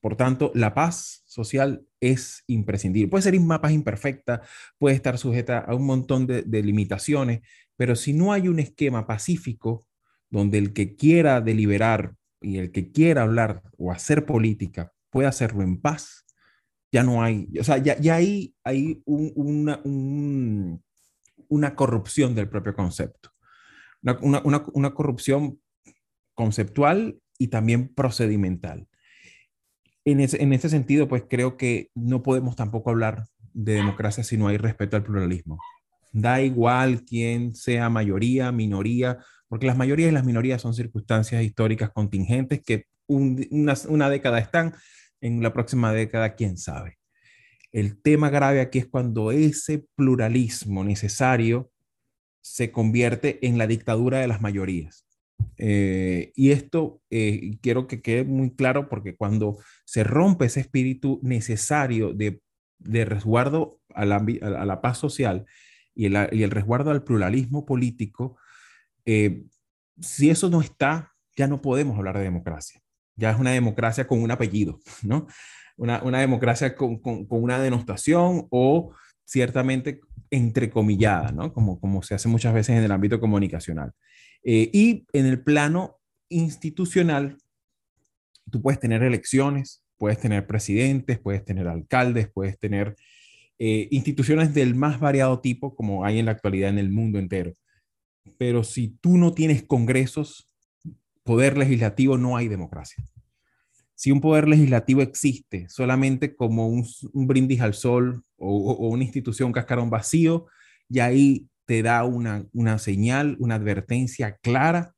Por 0.00 0.14
tanto, 0.16 0.52
la 0.54 0.72
paz 0.72 1.19
social 1.30 1.86
es 2.00 2.42
imprescindible. 2.48 3.08
Puede 3.08 3.22
ser 3.22 3.38
una 3.38 3.60
paz 3.60 3.70
imperfecta, 3.70 4.42
puede 4.78 4.96
estar 4.96 5.16
sujeta 5.16 5.60
a 5.60 5.76
un 5.76 5.86
montón 5.86 6.26
de, 6.26 6.62
limitaciones, 6.62 7.42
pero 7.76 7.94
si 7.94 8.12
no 8.12 8.32
hay 8.32 8.48
un 8.48 8.58
esquema 8.58 9.06
pacífico 9.06 9.86
donde 10.28 10.58
el 10.58 10.72
que 10.72 10.96
quiera 10.96 11.40
deliberar 11.40 12.16
y 12.40 12.58
el 12.58 12.72
que 12.72 12.90
quiera 12.90 13.22
hablar 13.22 13.62
o 13.78 13.92
hacer 13.92 14.26
política 14.26 14.92
puede 15.08 15.28
hacerlo 15.28 15.62
en 15.62 15.80
paz, 15.80 16.26
ya 16.90 17.04
no 17.04 17.22
hay, 17.22 17.48
o 17.60 17.62
sea, 17.62 17.78
ya, 17.78 17.96
ya 18.00 18.16
hay, 18.16 18.52
hay 18.64 19.00
una, 19.04 19.80
una, 21.48 21.76
corrupción 21.76 22.34
del 22.34 22.48
propio 22.48 22.74
concepto, 22.74 23.30
una, 24.02 24.42
una, 24.42 24.64
una, 24.72 24.94
corrupción 24.94 25.60
conceptual 26.34 27.20
y 27.38 27.48
también 27.48 27.94
procedimental. 27.94 28.89
En 30.04 30.20
ese, 30.20 30.42
en 30.42 30.52
ese 30.52 30.68
sentido, 30.68 31.08
pues 31.08 31.24
creo 31.28 31.56
que 31.56 31.90
no 31.94 32.22
podemos 32.22 32.56
tampoco 32.56 32.90
hablar 32.90 33.24
de 33.52 33.74
democracia 33.74 34.24
si 34.24 34.36
no 34.36 34.48
hay 34.48 34.56
respeto 34.56 34.96
al 34.96 35.02
pluralismo. 35.02 35.58
Da 36.12 36.40
igual 36.42 37.04
quién 37.04 37.54
sea 37.54 37.88
mayoría, 37.88 38.50
minoría, 38.52 39.18
porque 39.48 39.66
las 39.66 39.76
mayorías 39.76 40.10
y 40.10 40.14
las 40.14 40.24
minorías 40.24 40.62
son 40.62 40.74
circunstancias 40.74 41.42
históricas 41.42 41.90
contingentes 41.90 42.62
que 42.62 42.86
una, 43.06 44.08
década 44.08 44.38
están, 44.38 44.74
en 45.20 45.42
la 45.42 45.52
próxima 45.52 45.92
década, 45.92 46.34
quién 46.34 46.56
sabe. 46.56 46.98
El 47.72 48.00
tema 48.00 48.30
grave 48.30 48.60
aquí 48.60 48.78
es 48.78 48.86
cuando 48.86 49.32
ese 49.32 49.84
pluralismo 49.96 50.84
necesario 50.84 51.70
se 52.40 52.70
convierte 52.70 53.44
en 53.46 53.58
la 53.58 53.66
dictadura 53.66 54.20
de 54.20 54.28
las 54.28 54.40
mayorías. 54.40 55.06
Eh, 55.56 56.32
y 56.34 56.52
esto 56.52 57.02
eh, 57.10 57.58
quiero 57.60 57.86
que 57.86 58.00
quede 58.00 58.24
muy 58.24 58.54
claro 58.54 58.88
porque 58.88 59.14
cuando 59.14 59.58
se 59.84 60.04
rompe 60.04 60.46
ese 60.46 60.60
espíritu 60.60 61.20
necesario 61.22 62.14
de, 62.14 62.40
resguardo 63.04 63.78
a 63.94 64.06
la, 64.06 64.80
paz 64.80 64.98
social 64.98 65.44
y 65.94 66.06
el, 66.06 66.50
resguardo 66.50 66.90
al 66.90 67.04
pluralismo 67.04 67.66
político, 67.66 68.38
eh, 69.04 69.44
si 70.00 70.30
eso 70.30 70.48
no 70.48 70.62
está, 70.62 71.12
ya 71.36 71.46
no 71.46 71.60
podemos 71.60 71.98
hablar 71.98 72.16
de 72.16 72.24
democracia. 72.24 72.80
Ya 73.16 73.30
es 73.30 73.38
una 73.38 73.50
democracia 73.50 74.06
con 74.06 74.22
un 74.22 74.30
apellido, 74.30 74.80
¿no? 75.02 75.26
Una, 75.76 76.20
democracia 76.20 76.74
con, 76.74 76.98
con, 77.00 77.26
una 77.30 77.58
denostación 77.58 78.46
o 78.50 78.94
ciertamente 79.24 80.00
entrecomillada, 80.30 81.32
¿no? 81.32 81.52
Como, 81.52 81.80
como 81.80 82.02
se 82.02 82.14
hace 82.14 82.28
muchas 82.28 82.54
veces 82.54 82.76
en 82.76 82.84
el 82.84 82.92
ámbito 82.92 83.20
comunicacional. 83.20 83.92
Eh, 84.42 84.70
y 84.72 85.06
en 85.12 85.26
el 85.26 85.42
plano 85.42 85.98
institucional, 86.28 87.36
tú 88.50 88.62
puedes 88.62 88.80
tener 88.80 89.02
elecciones, 89.02 89.84
puedes 89.98 90.18
tener 90.18 90.46
presidentes, 90.46 91.18
puedes 91.18 91.44
tener 91.44 91.68
alcaldes, 91.68 92.30
puedes 92.32 92.58
tener 92.58 92.96
eh, 93.58 93.88
instituciones 93.90 94.54
del 94.54 94.74
más 94.74 94.98
variado 94.98 95.40
tipo 95.40 95.74
como 95.74 96.04
hay 96.04 96.18
en 96.18 96.26
la 96.26 96.32
actualidad 96.32 96.70
en 96.70 96.78
el 96.78 96.90
mundo 96.90 97.18
entero. 97.18 97.54
Pero 98.38 98.64
si 98.64 98.96
tú 99.00 99.18
no 99.18 99.34
tienes 99.34 99.62
congresos, 99.62 100.48
poder 101.22 101.58
legislativo, 101.58 102.16
no 102.16 102.36
hay 102.36 102.48
democracia. 102.48 103.04
Si 103.94 104.10
un 104.10 104.22
poder 104.22 104.48
legislativo 104.48 105.02
existe 105.02 105.68
solamente 105.68 106.34
como 106.34 106.68
un, 106.68 106.86
brindis 107.12 107.60
al 107.60 107.74
sol 107.74 108.24
o, 108.38 108.72
o, 108.72 108.88
una 108.88 109.04
institución 109.04 109.52
cascarón 109.52 109.90
vacío, 109.90 110.46
y 110.88 111.00
ahí 111.00 111.46
te 111.70 111.84
da 111.84 112.02
una, 112.02 112.44
una 112.52 112.80
señal, 112.80 113.36
una 113.38 113.54
advertencia 113.54 114.36
clara 114.42 114.96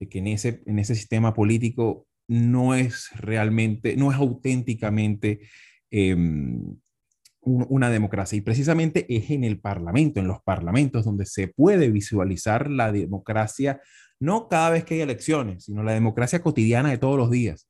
de 0.00 0.08
que 0.08 0.20
en 0.20 0.28
ese, 0.28 0.62
en 0.64 0.78
ese 0.78 0.94
sistema 0.94 1.34
político 1.34 2.06
no 2.26 2.74
es 2.74 3.10
realmente, 3.14 3.94
no 3.98 4.10
es 4.10 4.16
auténticamente 4.16 5.40
em, 5.90 6.78
una 7.42 7.90
democracia. 7.90 8.38
Y 8.38 8.40
precisamente 8.40 9.04
es 9.14 9.28
en 9.28 9.44
el 9.44 9.60
Parlamento, 9.60 10.18
en 10.18 10.26
los 10.26 10.40
parlamentos, 10.42 11.04
donde 11.04 11.26
se 11.26 11.48
puede 11.48 11.90
visualizar 11.90 12.70
la 12.70 12.90
democracia, 12.90 13.82
no 14.18 14.48
cada 14.48 14.70
vez 14.70 14.86
que 14.86 14.94
hay 14.94 15.00
elecciones, 15.02 15.64
sino 15.64 15.82
la 15.82 15.92
democracia 15.92 16.40
cotidiana 16.40 16.88
de 16.88 16.96
todos 16.96 17.18
los 17.18 17.30
días. 17.30 17.68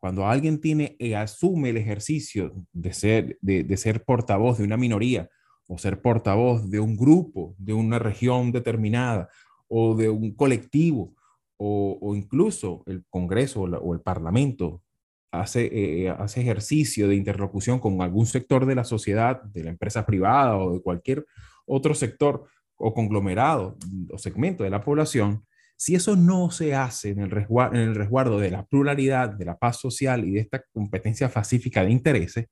Cuando 0.00 0.26
alguien 0.26 0.60
tiene, 0.60 0.96
eh, 0.98 1.14
asume 1.14 1.70
el 1.70 1.76
ejercicio 1.76 2.66
de 2.72 2.92
ser, 2.92 3.38
de, 3.40 3.62
de 3.62 3.76
ser 3.76 4.02
portavoz 4.02 4.58
de 4.58 4.64
una 4.64 4.76
minoría 4.76 5.30
o 5.70 5.78
ser 5.78 6.02
portavoz 6.02 6.68
de 6.68 6.80
un 6.80 6.96
grupo, 6.96 7.54
de 7.56 7.72
una 7.72 8.00
región 8.00 8.50
determinada 8.50 9.28
o 9.68 9.94
de 9.94 10.10
un 10.10 10.34
colectivo 10.34 11.14
o, 11.56 12.14
incluso 12.16 12.82
el 12.86 13.04
Congreso 13.08 13.62
o, 13.62 13.94
el 13.94 14.00
Parlamento 14.00 14.82
hace, 15.30 15.70
eh, 15.72 16.08
hace 16.08 16.40
ejercicio 16.40 17.06
de 17.06 17.14
interlocución 17.14 17.78
con 17.78 18.02
algún 18.02 18.26
sector 18.26 18.66
de 18.66 18.74
la 18.74 18.82
sociedad, 18.82 19.42
de 19.44 19.62
la 19.62 19.70
empresa 19.70 20.04
privada 20.04 20.56
o 20.56 20.72
de 20.72 20.82
cualquier 20.82 21.24
otro 21.66 21.94
sector 21.94 22.46
o 22.76 22.92
conglomerado 22.92 23.76
o 24.10 24.18
segmento 24.18 24.64
de 24.64 24.70
la 24.70 24.80
población, 24.80 25.44
si 25.76 25.94
eso 25.94 26.16
no 26.16 26.50
se 26.50 26.74
hace 26.74 27.10
en 27.10 27.20
el, 27.20 27.30
resguardo, 27.30 27.76
en 27.76 27.82
el 27.82 27.94
resguardo 27.94 28.40
de 28.40 28.50
la 28.50 28.64
pluralidad, 28.64 29.28
de 29.28 29.44
la 29.44 29.56
paz 29.56 29.76
social 29.76 30.24
y 30.24 30.32
de 30.32 30.40
esta 30.40 30.64
competencia 30.72 31.28
pacífica 31.28 31.84
de 31.84 31.92
intereses, 31.92 32.46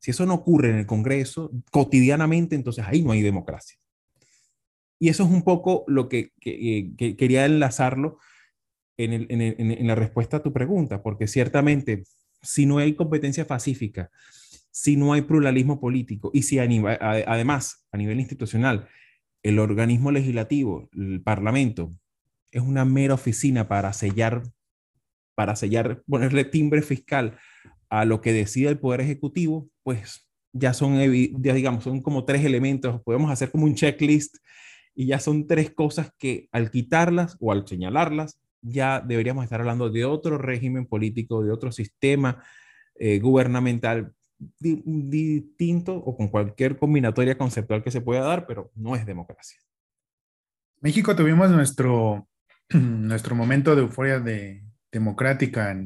si 0.00 0.10
eso 0.10 0.26
no 0.26 0.34
ocurre 0.34 0.70
en 0.70 0.76
el 0.76 0.86
Congreso 0.86 1.52
cotidianamente, 1.70 2.56
entonces 2.56 2.84
ahí 2.86 3.02
no 3.02 3.12
hay 3.12 3.20
democracia. 3.20 3.78
Y 4.98 5.10
eso 5.10 5.24
es 5.24 5.30
un 5.30 5.42
poco 5.42 5.84
lo 5.86 6.08
que, 6.08 6.32
eh, 6.44 6.92
quería 7.16 7.44
enlazarlo 7.44 8.18
en, 8.96 9.86
la 9.86 9.94
respuesta 9.94 10.38
a 10.38 10.42
tu 10.42 10.52
pregunta, 10.52 11.02
porque 11.02 11.26
ciertamente 11.26 12.04
si 12.42 12.66
no 12.66 12.78
hay 12.78 12.94
competencia 12.94 13.46
pacífica, 13.46 14.10
si 14.70 14.96
no 14.96 15.12
hay 15.12 15.22
pluralismo 15.22 15.80
político 15.80 16.30
y 16.32 16.42
si 16.42 16.58
además 16.58 17.86
a 17.92 17.96
nivel 17.96 18.20
institucional 18.20 18.88
el 19.42 19.58
organismo 19.58 20.10
legislativo, 20.12 20.88
el 20.92 21.22
Parlamento, 21.22 21.90
es 22.50 22.62
una 22.62 22.84
mera 22.84 23.14
oficina 23.14 23.68
para 23.68 23.92
sellar, 23.92 24.42
para 25.34 25.56
sellar, 25.56 26.02
ponerle 26.06 26.44
timbre 26.44 26.82
fiscal 26.82 27.38
a 27.90 28.04
lo 28.04 28.20
que 28.20 28.32
decide 28.32 28.70
el 28.70 28.78
Poder 28.78 29.00
Ejecutivo, 29.00 29.68
pues 29.82 30.30
ya 30.52 30.72
son, 30.72 30.96
ya 30.96 31.54
digamos, 31.54 31.84
son 31.84 32.00
como 32.00 32.24
tres 32.24 32.44
elementos, 32.44 33.02
podemos 33.02 33.30
hacer 33.30 33.50
como 33.50 33.64
un 33.64 33.74
checklist 33.74 34.36
y 34.94 35.06
ya 35.06 35.18
son 35.20 35.46
tres 35.46 35.70
cosas 35.70 36.12
que 36.18 36.48
al 36.52 36.70
quitarlas 36.70 37.36
o 37.40 37.52
al 37.52 37.66
señalarlas, 37.66 38.40
ya 38.62 39.00
deberíamos 39.00 39.44
estar 39.44 39.60
hablando 39.60 39.90
de 39.90 40.04
otro 40.04 40.38
régimen 40.38 40.86
político, 40.86 41.42
de 41.42 41.52
otro 41.52 41.72
sistema 41.72 42.42
eh, 42.94 43.18
gubernamental 43.18 44.12
distinto 44.58 45.94
o 45.96 46.16
con 46.16 46.28
cualquier 46.28 46.78
combinatoria 46.78 47.36
conceptual 47.36 47.82
que 47.82 47.90
se 47.90 48.00
pueda 48.00 48.22
dar, 48.22 48.46
pero 48.46 48.70
no 48.74 48.96
es 48.96 49.04
democracia. 49.04 49.58
México 50.80 51.14
tuvimos 51.14 51.50
nuestro, 51.50 52.28
nuestro 52.70 53.34
momento 53.34 53.74
de 53.74 53.82
euforia 53.82 54.18
de, 54.18 54.64
democrática 54.90 55.76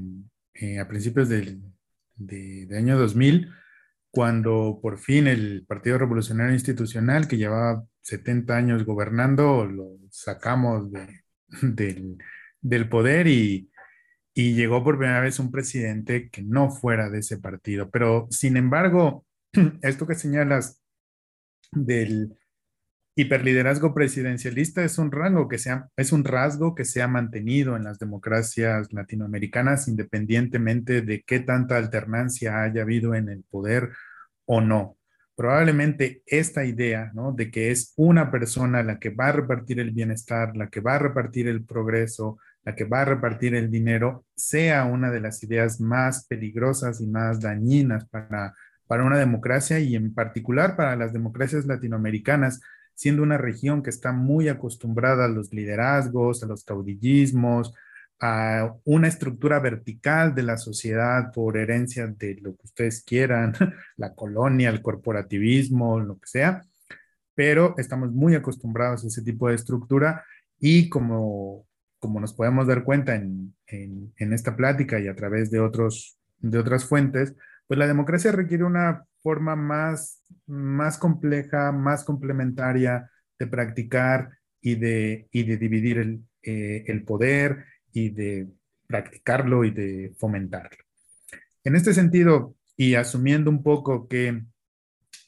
eh, 0.54 0.78
a 0.78 0.88
principios 0.88 1.28
del 1.28 1.73
de, 2.16 2.68
año 2.77 2.98
2000, 2.98 3.50
cuando 4.11 4.79
por 4.81 4.98
fin 4.98 5.27
el 5.27 5.64
Partido 5.66 5.98
Revolucionario 5.98 6.55
Institucional, 6.55 7.29
que 7.29 7.37
llevaba 7.37 7.85
70 8.03 8.57
años 8.57 8.85
gobernando, 8.85 9.66
lo 9.66 9.98
sacamos 10.11 10.90
del, 11.62 12.88
poder 12.88 13.27
y, 13.27 13.70
y 14.35 14.55
llegó 14.55 14.85
por 14.85 14.98
primera 14.98 15.20
vez 15.20 15.38
un 15.38 15.50
presidente 15.50 16.31
que 16.31 16.42
no 16.42 16.70
fuera 16.70 17.11
de 17.11 17.20
ese 17.20 17.38
partido. 17.38 17.90
Pero, 17.90 18.27
sin 18.31 18.57
embargo, 18.57 19.27
esto 19.83 20.07
que 20.07 20.14
señalas 20.14 20.83
del 21.72 22.37
hiperliderazgo 23.16 23.94
presidencialista 23.94 24.85
es 24.85 24.98
un 24.98 25.12
rango 25.12 25.48
que 25.48 25.59
sea, 25.59 25.88
es 25.96 26.12
un 26.12 26.24
rasgo 26.24 26.74
que 26.74 26.85
se 26.85 27.00
ha 27.00 27.09
mantenido 27.09 27.77
en 27.77 27.85
las 27.85 27.98
democracias 27.98 28.92
latinoamericanas 28.92 29.87
independientemente 29.87 31.03
de 31.03 31.22
qué 31.22 31.40
tanta 31.40 31.77
alternancia 31.77 32.62
haya 32.62 32.83
habido 32.83 33.14
en 33.14 33.29
el 33.29 33.44
poder 33.44 33.90
o 34.46 34.61
no. 34.61 34.96
Probablemente 35.37 36.22
esta 36.27 36.64
idea, 36.64 37.11
¿no? 37.14 37.33
De 37.33 37.50
que 37.50 37.70
es 37.70 37.92
una 37.96 38.31
persona 38.31 38.83
la 38.83 38.98
que 38.98 39.11
va 39.11 39.29
a 39.29 39.33
repartir 39.33 39.81
el 39.81 39.90
bienestar, 39.90 40.57
la 40.57 40.68
que 40.68 40.81
va 40.81 40.94
a 40.96 41.00
repartir 41.00 41.48
el 41.48 41.64
progreso, 41.64 42.38
la 42.64 42.74
que 42.74 42.85
va 42.85 43.03
a 43.03 43.05
repartir 43.05 43.55
el 43.55 43.70
dinero, 43.70 44.24
sea 44.35 44.85
una 44.85 45.11
de 45.11 45.20
las 45.20 45.42
ideas 45.42 45.81
más 45.81 46.27
peligrosas 46.27 47.00
y 47.00 47.07
más 47.07 47.40
dañinas 47.40 48.07
para, 48.09 48.55
para 48.87 49.05
una 49.05 49.18
democracia 49.18 49.81
y 49.81 49.96
en 49.96 50.14
particular 50.14 50.77
para 50.77 50.96
las 50.96 51.12
democracias 51.12 51.66
latinoamericanas 51.66 52.61
siendo 52.94 53.22
una 53.22 53.38
región 53.38 53.83
que 53.83 53.90
está 53.90 54.12
muy 54.12 54.48
acostumbrada 54.48 55.24
a 55.24 55.28
los 55.28 55.52
liderazgos, 55.52 56.42
a 56.42 56.46
los 56.46 56.64
caudillismos, 56.64 57.74
a 58.20 58.74
una 58.85 59.09
estructura 59.09 59.59
vertical 59.59 60.35
de 60.35 60.44
la 60.44 60.57
sociedad 60.57 61.33
por 61.33 61.57
herencia 61.57 62.07
de 62.07 62.37
lo 62.40 62.57
que 62.57 62.66
ustedes 62.66 63.02
quieran, 63.04 63.54
la 63.96 64.14
colonia, 64.14 64.70
el 64.70 64.83
corporativismo, 64.83 66.00
lo 66.00 66.18
que 66.18 66.26
sea, 66.26 66.62
pero 67.35 67.74
estamos 67.78 68.12
muy 68.12 68.35
acostumbrados 68.35 69.04
a 69.04 69.09
ese 69.09 69.22
tipo 69.22 69.48
de 69.48 69.57
estructura 69.57 70.24
y 70.59 70.88
como, 70.88 71.66
como 71.98 72.20
nos 72.20 72.33
podemos 72.33 72.66
dar 72.66 72.85
cuenta 72.85 73.16
en, 73.16 73.54
en 73.66 74.33
esta 74.33 74.57
plática 74.57 75.00
y 75.00 75.09
a 75.09 75.16
través 75.16 75.50
de, 75.50 75.61
otros, 75.61 76.16
de 76.38 76.59
otras 76.59 76.85
fuentes, 76.85 77.35
pues 77.66 77.78
la 77.78 77.87
democracia 77.87 78.30
requiere 78.33 78.64
una 78.64 79.04
forma 79.24 79.56
más, 79.56 80.22
más 80.46 80.98
compleja, 80.98 81.72
más 81.72 82.04
complementaria 82.04 83.10
de 83.38 83.46
practicar 83.46 84.28
y 84.60 84.74
de, 84.74 85.28
y 85.32 85.44
de 85.44 85.56
dividir 85.56 85.98
el, 85.98 86.20
eh, 86.42 86.84
el 86.87 87.04
poder 87.04 87.64
y 87.90 88.10
de 88.10 88.48
practicarlo 88.87 89.64
y 89.64 89.70
de 89.70 90.14
fomentarlo. 90.18 90.84
En 91.64 91.74
este 91.74 91.94
sentido, 91.94 92.54
y 92.76 92.96
asumiendo 92.96 93.50
un 93.50 93.62
poco 93.62 94.08
que 94.08 94.44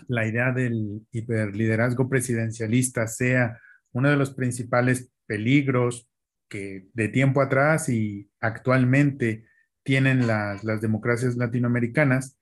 la 0.09 0.27
idea 0.27 0.53
del 0.53 1.07
hiperliderazgo 1.11 2.07
presidencialista 2.07 3.07
sea 3.07 3.59
uno 3.93 4.11
de 4.11 4.17
los 4.17 4.35
principales 4.35 5.11
peligros 5.27 6.07
que 6.51 6.89
de 6.93 7.09
tiempo 7.09 7.41
atrás 7.41 7.89
y 7.89 8.29
actualmente 8.41 9.47
tienen 9.85 10.27
las, 10.27 10.65
las 10.65 10.83
democracias 10.83 11.37
latinoamericanas, 11.37 12.39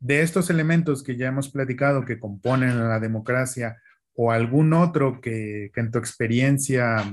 de 0.00 0.22
estos 0.22 0.50
elementos 0.50 1.02
que 1.02 1.16
ya 1.16 1.28
hemos 1.28 1.50
platicado 1.50 2.04
que 2.04 2.18
componen 2.18 2.78
la 2.88 3.00
democracia 3.00 3.76
o 4.14 4.32
algún 4.32 4.72
otro 4.72 5.20
que, 5.20 5.70
en 5.74 5.90
tu 5.90 5.98
experiencia, 5.98 7.04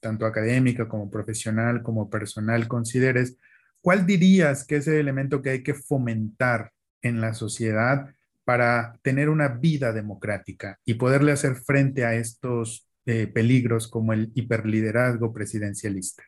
tanto 0.00 0.24
académica 0.24 0.88
como 0.88 1.10
profesional 1.10 1.82
como 1.82 2.08
personal, 2.08 2.68
consideres, 2.68 3.36
¿cuál 3.80 4.06
dirías 4.06 4.66
que 4.66 4.76
es 4.76 4.88
el 4.88 4.94
elemento 4.94 5.42
que 5.42 5.50
hay 5.50 5.62
que 5.62 5.74
fomentar 5.74 6.72
en 7.02 7.20
la 7.20 7.34
sociedad 7.34 8.14
para 8.44 8.98
tener 9.02 9.28
una 9.28 9.48
vida 9.48 9.92
democrática 9.92 10.78
y 10.84 10.94
poderle 10.94 11.32
hacer 11.32 11.56
frente 11.56 12.04
a 12.04 12.14
estos 12.14 12.88
eh, 13.06 13.26
peligros 13.26 13.86
como 13.86 14.14
el 14.14 14.32
hiperliderazgo 14.34 15.32
presidencialista? 15.34 16.22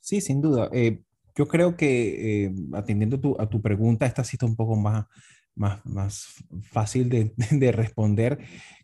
Sí, 0.00 0.20
sin 0.20 0.40
duda. 0.40 0.68
Eh, 0.72 1.02
yo 1.38 1.46
creo 1.46 1.76
que 1.76 2.46
eh, 2.46 2.52
atendiendo 2.72 3.36
a 3.38 3.48
tu 3.48 3.62
pregunta, 3.62 4.06
esta 4.06 4.24
cita 4.24 4.44
un 4.44 4.56
poco 4.56 4.74
más, 4.74 5.06
más, 5.54 5.86
más 5.86 6.26
fácil 6.62 7.08
de, 7.08 7.32
de 7.52 7.70
responder. 7.70 8.40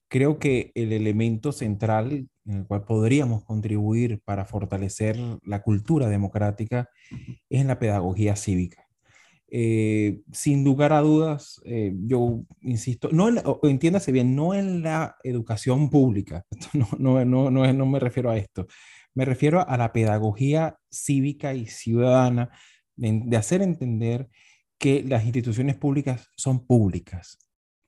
Creo 0.07 0.38
que 0.38 0.71
el 0.77 0.93
elemento 0.93 1.51
central 1.51 2.29
en 2.47 2.59
el 2.59 2.67
cual 2.67 2.85
podríamos 2.85 3.45
contribuir 3.45 4.21
para 4.25 4.45
fortalecer 4.45 5.19
la 5.43 5.62
cultura 5.62 6.09
democrática 6.09 6.88
es 7.51 7.61
en 7.61 7.67
la 7.67 7.81
pedagogía 7.81 8.37
cívica. 8.37 8.85
Eh, 9.49 10.21
sin 10.33 10.62
lugar 10.62 10.93
a 10.93 11.01
dudas, 11.01 11.61
eh, 11.64 11.93
yo 12.07 12.45
insisto, 12.62 13.09
no 13.12 13.29
entiéndase 13.62 14.12
bien, 14.12 14.37
no 14.37 14.55
en 14.55 14.83
la 14.83 15.17
educación 15.23 15.90
pública, 15.90 16.45
no, 16.99 17.25
no, 17.25 17.51
no, 17.51 17.73
no 17.73 17.87
me 17.87 18.01
refiero 18.01 18.31
a 18.31 18.37
esto, 18.37 18.67
me 19.14 19.24
refiero 19.24 19.66
a 19.68 19.77
la 19.77 19.92
pedagogía 19.92 20.79
cívica 20.90 21.55
y 21.55 21.66
ciudadana 21.66 22.50
de, 22.96 23.22
de 23.24 23.37
hacer 23.37 23.62
entender 23.62 24.29
que 24.79 25.03
las 25.03 25.24
instituciones 25.24 25.77
públicas 25.77 26.29
son 26.37 26.66
públicas, 26.66 27.38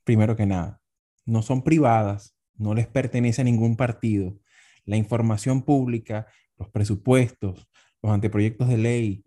primero 0.04 0.36
que 0.36 0.46
nada, 0.46 0.80
no 1.24 1.42
son 1.42 1.62
privadas, 1.62 2.36
no 2.56 2.74
les 2.74 2.86
pertenece 2.86 3.42
a 3.42 3.44
ningún 3.44 3.76
partido. 3.76 4.38
La 4.84 4.96
información 4.96 5.62
pública, 5.62 6.26
los 6.58 6.70
presupuestos, 6.70 7.68
los 8.02 8.12
anteproyectos 8.12 8.68
de 8.68 8.78
ley, 8.78 9.24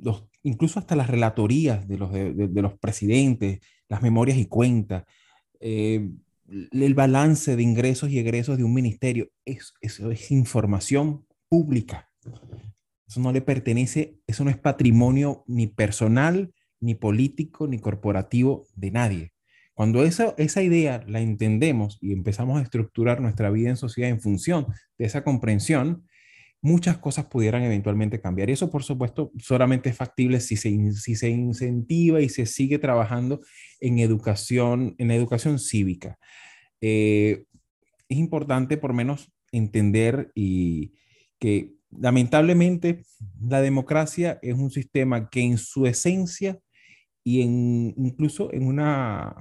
los, 0.00 0.28
incluso 0.42 0.78
hasta 0.78 0.96
las 0.96 1.08
relatorías 1.08 1.88
de 1.88 1.98
los, 1.98 2.12
de, 2.12 2.62
los 2.62 2.78
presidentes, 2.78 3.60
las 3.88 4.02
memorias 4.02 4.38
y 4.38 4.46
cuentas, 4.46 5.04
eh, 5.60 6.08
el 6.48 6.94
balance 6.94 7.56
de 7.56 7.62
ingresos 7.62 8.10
y 8.10 8.18
egresos 8.18 8.56
de 8.56 8.64
un 8.64 8.74
ministerio, 8.74 9.28
eso 9.44 10.10
es 10.10 10.30
información 10.30 11.26
pública. 11.48 12.08
Eso 13.06 13.20
no 13.20 13.32
le 13.32 13.40
pertenece, 13.40 14.18
eso 14.26 14.44
no 14.44 14.50
es 14.50 14.58
patrimonio 14.58 15.44
ni 15.46 15.66
personal, 15.66 16.52
ni 16.80 16.94
político, 16.94 17.66
ni 17.66 17.78
corporativo 17.78 18.66
de 18.74 18.90
nadie. 18.90 19.32
Cuando 19.74 20.02
esa, 20.02 20.34
esa 20.38 20.62
idea 20.62 21.04
la 21.06 21.20
entendemos 21.20 21.98
y 22.00 22.12
empezamos 22.12 22.58
a 22.58 22.62
estructurar 22.62 23.20
nuestra 23.20 23.50
vida 23.50 23.70
en 23.70 23.76
sociedad 23.76 24.10
en 24.10 24.20
función 24.20 24.66
de 24.98 25.06
esa 25.06 25.22
comprensión, 25.22 26.04
muchas 26.60 26.98
cosas 26.98 27.26
pudieran 27.26 27.62
eventualmente 27.62 28.20
cambiar. 28.20 28.50
Y 28.50 28.54
eso, 28.54 28.70
por 28.70 28.82
supuesto, 28.82 29.32
solamente 29.38 29.90
es 29.90 29.96
factible 29.96 30.40
si 30.40 30.56
se, 30.56 30.92
si 30.92 31.14
se 31.14 31.28
incentiva 31.28 32.20
y 32.20 32.28
se 32.28 32.46
sigue 32.46 32.78
trabajando 32.78 33.40
en 33.80 33.98
educación, 33.98 34.94
en 34.98 35.10
educación 35.10 35.58
cívica. 35.58 36.18
Eh, 36.80 37.44
es 38.08 38.18
importante, 38.18 38.76
por 38.76 38.92
menos, 38.92 39.32
entender 39.52 40.32
y 40.34 40.94
que 41.38 41.74
lamentablemente, 41.90 43.04
la 43.40 43.60
democracia 43.60 44.38
es 44.42 44.54
un 44.54 44.70
sistema 44.70 45.30
que 45.30 45.40
en 45.40 45.58
su 45.58 45.86
esencia 45.86 46.58
y 47.24 47.42
en, 47.42 47.94
incluso 47.96 48.52
en 48.52 48.66
una 48.66 49.34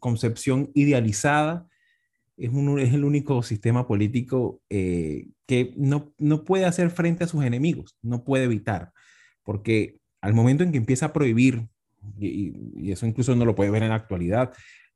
concepción 0.00 0.70
idealizada, 0.74 1.68
es, 2.36 2.50
un, 2.50 2.78
es 2.80 2.92
el 2.92 3.04
único 3.04 3.42
sistema 3.42 3.86
político 3.86 4.60
eh, 4.68 5.28
que 5.46 5.74
no, 5.76 6.12
no 6.18 6.44
puede 6.44 6.64
hacer 6.64 6.90
frente 6.90 7.24
a 7.24 7.28
sus 7.28 7.44
enemigos, 7.44 7.96
no 8.02 8.24
puede 8.24 8.44
evitar, 8.44 8.92
porque 9.42 9.98
al 10.20 10.34
momento 10.34 10.64
en 10.64 10.72
que 10.72 10.78
empieza 10.78 11.06
a 11.06 11.12
prohibir, 11.12 11.68
y, 12.18 12.90
eso 12.90 13.06
incluso 13.06 13.36
no 13.36 13.44
lo 13.44 13.54
puede 13.54 13.70
ver 13.70 13.82
en 13.82 13.90
la 13.90 13.96
actualidad, 13.96 14.52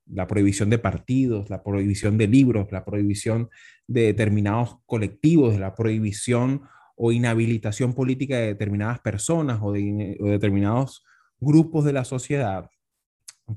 la 0.06 0.26
prohibición 0.26 0.70
de 0.70 0.78
partidos, 0.78 1.50
la 1.50 1.62
prohibición 1.62 2.16
de 2.16 2.28
libros, 2.28 2.72
la 2.72 2.84
prohibición 2.84 3.50
de 3.86 4.02
determinados 4.02 4.78
colectivos, 4.86 5.58
la 5.58 5.74
prohibición 5.74 6.62
o 6.96 7.12
inhabilitación 7.12 7.94
política 7.94 8.36
de 8.36 8.46
determinadas 8.46 9.00
personas 9.00 9.58
o 9.62 9.72
de, 9.72 10.16
determinados 10.18 11.04
grupos 11.38 11.84
de 11.84 11.92
la 11.92 12.04
sociedad, 12.04 12.70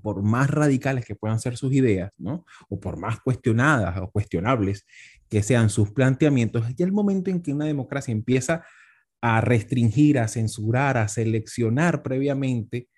por 0.01 0.21
más 0.23 0.49
radicales 0.49 1.05
que 1.05 1.15
puedan 1.15 1.39
ser 1.39 1.57
sus 1.57 1.73
ideas, 1.73 2.11
¿no? 2.17 2.45
O 2.69 2.79
por 2.79 2.97
más 2.97 3.19
cuestionadas 3.21 3.97
o 3.97 4.11
cuestionables 4.11 4.85
que 5.31 5.41
sean 5.41 5.69
sus 5.69 5.91
planteamientos, 5.91 6.75
ya 6.75 6.85
el 6.85 6.91
momento 6.91 7.31
en 7.31 7.41
que 7.41 7.53
una 7.53 7.65
democracia 7.65 8.11
empieza 8.11 8.63
a 9.21 9.41
restringir, 9.41 10.19
a 10.19 10.27
censurar, 10.27 10.97
a 10.97 11.07
seleccionar 11.07 12.03
previamente, 12.03 12.89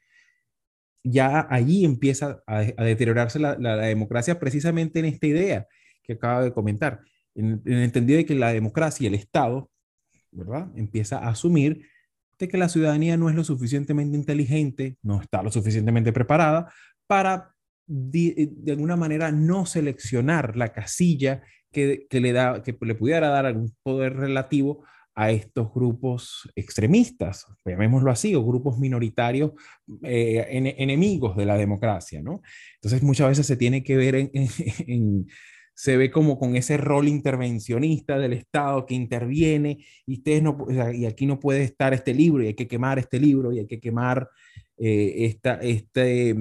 ya 1.03 1.47
allí 1.49 1.85
empieza 1.85 2.43
a, 2.47 2.61
deteriorarse 2.61 3.39
la, 3.39 3.55
democracia 3.77 4.39
precisamente 4.39 4.99
en 4.99 5.05
esta 5.05 5.27
idea 5.27 5.67
que 6.03 6.13
acaba 6.13 6.43
de 6.43 6.51
comentar, 6.51 7.01
en, 7.35 7.61
el 7.65 7.83
entendido 7.83 8.17
de 8.17 8.25
que 8.25 8.35
la 8.35 8.51
democracia 8.51 9.05
y 9.05 9.07
el 9.07 9.15
Estado 9.15 9.69
¿verdad? 10.31 10.69
Empieza 10.75 11.19
a 11.19 11.29
asumir 11.29 11.87
de 12.39 12.47
que 12.47 12.57
la 12.57 12.69
ciudadanía 12.69 13.15
no 13.15 13.29
es 13.29 13.35
lo 13.35 13.43
suficientemente 13.43 14.17
inteligente, 14.17 14.97
no 15.01 15.21
está 15.21 15.43
lo 15.43 15.51
suficientemente 15.51 16.11
preparada 16.11 16.73
para 17.07 17.53
de, 17.85 18.51
alguna 18.69 18.95
manera 18.95 19.31
no 19.31 19.65
seleccionar 19.65 20.55
la 20.57 20.73
casilla 20.73 21.43
que, 21.73 22.07
le 22.11 22.31
da, 22.31 22.63
que 22.63 22.77
le 22.79 22.95
pudiera 22.95 23.27
dar 23.27 23.45
algún 23.45 23.75
poder 23.83 24.15
relativo 24.15 24.85
a 25.15 25.31
estos 25.31 25.71
grupos 25.73 26.49
extremistas, 26.55 27.45
llamémoslo 27.65 28.09
así, 28.09 28.33
o 28.33 28.43
grupos 28.43 28.79
minoritarios 28.79 29.51
eh, 30.03 30.45
enemigos 30.77 31.35
de 31.35 31.45
la 31.45 31.57
democracia, 31.57 32.21
¿no? 32.23 32.41
Entonces 32.75 33.03
muchas 33.03 33.27
veces 33.27 33.45
se 33.45 33.57
tiene 33.57 33.83
que 33.83 33.97
ver 33.97 34.31
se 35.75 35.97
ve 35.97 36.11
como 36.11 36.37
con 36.37 36.55
ese 36.55 36.77
rol 36.77 37.07
intervencionista 37.07 38.17
del 38.17 38.33
Estado 38.33 38.85
que 38.85 38.95
interviene 38.95 39.85
y, 40.05 40.17
ustedes 40.17 40.43
no, 40.43 40.57
y 40.93 41.05
aquí 41.05 41.25
no 41.25 41.39
puede 41.39 41.63
estar 41.63 41.93
este 41.93 42.13
libro 42.13 42.43
y 42.43 42.47
hay 42.47 42.53
que 42.53 42.67
quemar 42.67 42.99
este 42.99 43.19
libro 43.19 43.51
y 43.51 43.59
hay 43.59 43.67
que 43.67 43.79
quemar 43.79 44.29
eh, 44.77 45.25
esta, 45.25 45.55
este, 45.55 46.35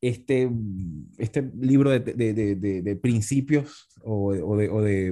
este, 0.00 0.50
este 1.18 1.50
libro 1.58 1.90
de, 1.90 2.00
de, 2.00 2.82
de, 2.82 2.96
principios 2.96 3.88
o, 4.02 4.28
o, 4.28 4.56
de, 4.56 5.10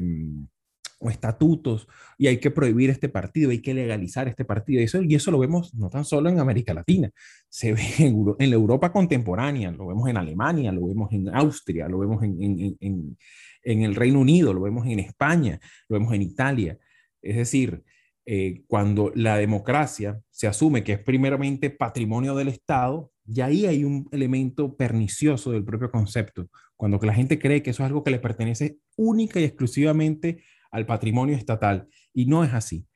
o 0.98 1.10
estatutos 1.10 1.88
y 2.18 2.26
hay 2.26 2.38
que 2.38 2.50
prohibir 2.50 2.90
este 2.90 3.08
partido, 3.08 3.50
hay 3.50 3.60
que 3.60 3.74
legalizar 3.74 4.28
este 4.28 4.44
partido. 4.44 4.80
Y 4.80 4.84
eso, 4.84 5.02
y 5.02 5.14
eso 5.14 5.30
lo 5.30 5.38
vemos 5.38 5.74
no 5.74 5.88
tan 5.90 6.04
solo 6.04 6.28
en 6.28 6.38
América 6.38 6.74
Latina, 6.74 7.10
se 7.48 7.72
ve 7.72 7.82
en, 7.98 8.24
en 8.38 8.50
la 8.50 8.56
Europa 8.56 8.92
contemporánea, 8.92 9.70
lo 9.70 9.86
vemos 9.86 10.08
en 10.08 10.16
Alemania, 10.16 10.72
lo 10.72 10.86
vemos 10.86 11.12
en 11.12 11.34
Austria, 11.34 11.88
lo 11.88 11.98
vemos 11.98 12.22
en, 12.22 12.42
en, 12.42 12.76
en, 12.80 13.18
en 13.62 13.82
el 13.82 13.94
Reino 13.94 14.20
Unido, 14.20 14.52
lo 14.52 14.62
vemos 14.62 14.86
en 14.86 14.98
España, 14.98 15.60
lo 15.88 15.98
vemos 15.98 16.14
en 16.14 16.22
Italia. 16.22 16.78
Es 17.22 17.36
decir, 17.36 17.82
eh, 18.26 18.62
cuando 18.66 19.12
la 19.14 19.36
democracia 19.36 20.20
se 20.30 20.46
asume 20.46 20.82
que 20.82 20.94
es 20.94 20.98
primeramente 20.98 21.70
patrimonio 21.70 22.34
del 22.34 22.48
Estado, 22.48 23.10
y 23.26 23.40
ahí 23.40 23.66
hay 23.66 23.84
un 23.84 24.08
elemento 24.12 24.76
pernicioso 24.76 25.52
del 25.52 25.64
propio 25.64 25.90
concepto. 25.90 26.48
Cuando 26.76 26.98
la 27.02 27.14
gente 27.14 27.38
cree 27.38 27.62
que 27.62 27.70
eso 27.70 27.82
es 27.82 27.86
algo 27.86 28.04
que 28.04 28.10
le 28.10 28.18
pertenece 28.18 28.78
única 28.96 29.40
y 29.40 29.44
exclusivamente 29.44 30.42
al 30.70 30.86
patrimonio 30.86 31.36
estatal, 31.36 31.88
y 32.12 32.26
no 32.26 32.44
es 32.44 32.52
así. 32.52 32.86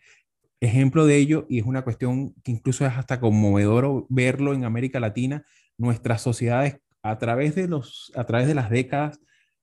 Ejemplo 0.60 1.06
de 1.06 1.16
ello, 1.16 1.46
y 1.48 1.60
es 1.60 1.64
una 1.64 1.82
cuestión 1.82 2.34
que 2.42 2.50
incluso 2.50 2.84
es 2.84 2.92
hasta 2.92 3.20
conmovedor 3.20 4.06
verlo 4.08 4.52
en 4.52 4.64
América 4.64 4.98
Latina, 4.98 5.44
nuestras 5.76 6.20
sociedades 6.20 6.80
a 7.02 7.18
través 7.18 7.54
de, 7.54 7.68
los, 7.68 8.12
a 8.16 8.24
través 8.24 8.48
de 8.48 8.54
las 8.54 8.68
décadas 8.68 9.20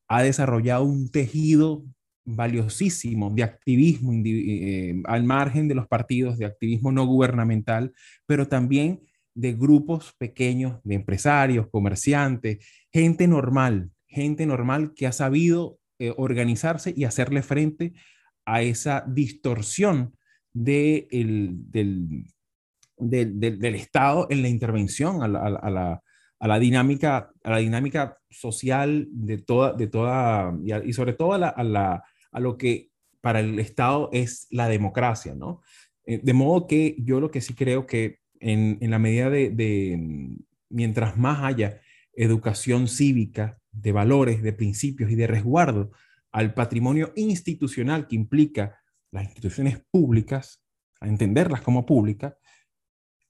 ha 0.07 0.23
desarrollado 0.23 0.83
un 0.83 1.11
tejido 1.11 1.83
valiosísimo 2.25 3.29
de 3.29 3.43
activismo 3.43 4.11
eh, 4.13 5.01
al 5.05 5.23
margen 5.23 5.67
de 5.67 5.75
los 5.75 5.87
partidos, 5.87 6.37
de 6.37 6.45
activismo 6.45 6.91
no 6.91 7.05
gubernamental, 7.05 7.93
pero 8.25 8.47
también 8.47 9.01
de 9.35 9.53
grupos 9.53 10.13
pequeños, 10.17 10.79
de 10.83 10.95
empresarios, 10.95 11.67
comerciantes, 11.69 12.65
gente 12.91 13.27
normal, 13.27 13.91
gente 14.07 14.45
normal 14.45 14.93
que 14.95 15.05
ha 15.05 15.11
sabido 15.11 15.77
eh, 15.99 16.13
organizarse 16.17 16.93
y 16.95 17.03
hacerle 17.03 17.43
frente 17.43 17.93
a 18.45 18.61
esa 18.61 19.03
distorsión 19.07 20.17
de 20.53 21.07
del, 21.11 22.25
del, 22.97 23.75
Estado 23.75 24.27
en 24.29 24.41
la 24.41 24.47
intervención 24.47 25.21
a 25.21 25.27
la, 25.27 26.01
a 26.39 26.47
la 26.47 26.59
dinámica, 26.59 27.31
a 27.43 27.49
la 27.49 27.57
dinámica 27.57 28.17
social 28.29 29.07
de 29.11 29.37
toda, 29.37 29.73
de 29.73 29.87
toda 29.87 30.53
y, 30.83 30.93
sobre 30.93 31.13
todo 31.13 31.33
a, 31.33 31.37
la, 31.37 32.03
a, 32.31 32.39
lo 32.39 32.57
que 32.57 32.91
para 33.21 33.39
el 33.39 33.59
Estado 33.59 34.09
es 34.11 34.47
la 34.51 34.67
democracia, 34.67 35.33
¿no? 35.35 35.61
Eh, 36.05 36.19
de 36.21 36.33
modo 36.33 36.67
que 36.67 36.95
yo 36.99 37.19
lo 37.19 37.31
que 37.31 37.41
sí 37.41 37.55
creo 37.55 37.87
que 37.87 38.19
en, 38.39 38.77
en 38.81 38.91
la 38.91 38.99
medida 38.99 39.29
de, 39.29 39.49
de, 39.49 40.37
mientras 40.69 41.17
más 41.17 41.43
haya 41.43 41.81
educación 42.13 42.87
cívica, 42.87 43.59
de 43.71 43.91
valores, 43.91 44.41
de 44.41 44.53
principios 44.53 45.11
y 45.11 45.15
de 45.15 45.27
resguardo 45.27 45.91
al 46.31 46.53
patrimonio 46.53 47.11
institucional 47.15 48.07
que 48.07 48.15
implica 48.15 48.79
las 49.11 49.25
instituciones 49.25 49.81
públicas, 49.91 50.61
a 50.99 51.07
entenderlas 51.07 51.61
como 51.61 51.85
públicas, 51.85 52.35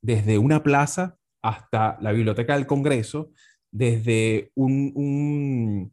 desde 0.02 0.38
una 0.38 0.64
plaza 0.64 1.18
hasta 1.42 1.98
la 2.02 2.12
Biblioteca 2.12 2.56
del 2.56 2.68
Congreso, 2.68 3.32
desde 3.72 4.52
un, 4.56 5.92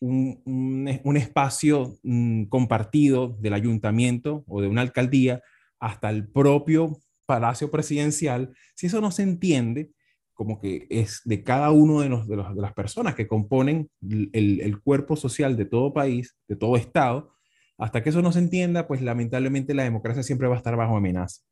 un, 0.00 1.16
espacio 1.16 1.98
mm, 2.02 2.44
compartido 2.44 3.36
del 3.40 3.54
ayuntamiento 3.54 4.44
o 4.46 4.60
de 4.60 4.68
una 4.68 4.82
alcaldía 4.82 5.42
hasta 5.80 6.10
el 6.10 6.28
propio 6.28 6.98
palacio 7.28 7.70
presidencial, 7.70 8.54
si 8.74 8.86
eso 8.86 9.02
no 9.02 9.10
se 9.10 9.22
entiende, 9.22 9.90
como 10.32 10.58
que 10.58 10.86
es 10.88 11.20
de 11.26 11.44
cada 11.44 11.70
uno 11.72 12.00
de, 12.00 12.36
las 12.56 12.72
personas 12.72 13.14
que 13.14 13.26
componen 13.26 13.90
el, 14.00 14.80
cuerpo 14.82 15.14
social 15.14 15.54
de 15.56 15.66
todo 15.66 15.92
país, 15.92 16.38
de 16.48 16.56
todo 16.56 16.76
Estado, 16.76 17.34
hasta 17.76 18.02
que 18.02 18.08
eso 18.08 18.22
no 18.22 18.32
se 18.32 18.38
entienda, 18.38 18.88
pues 18.88 19.02
lamentablemente 19.02 19.74
la 19.74 19.84
democracia 19.84 20.22
siempre 20.22 20.48
va 20.48 20.54
a 20.54 20.58
estar 20.58 20.74
bajo 20.74 20.96
amenaza. 20.96 21.42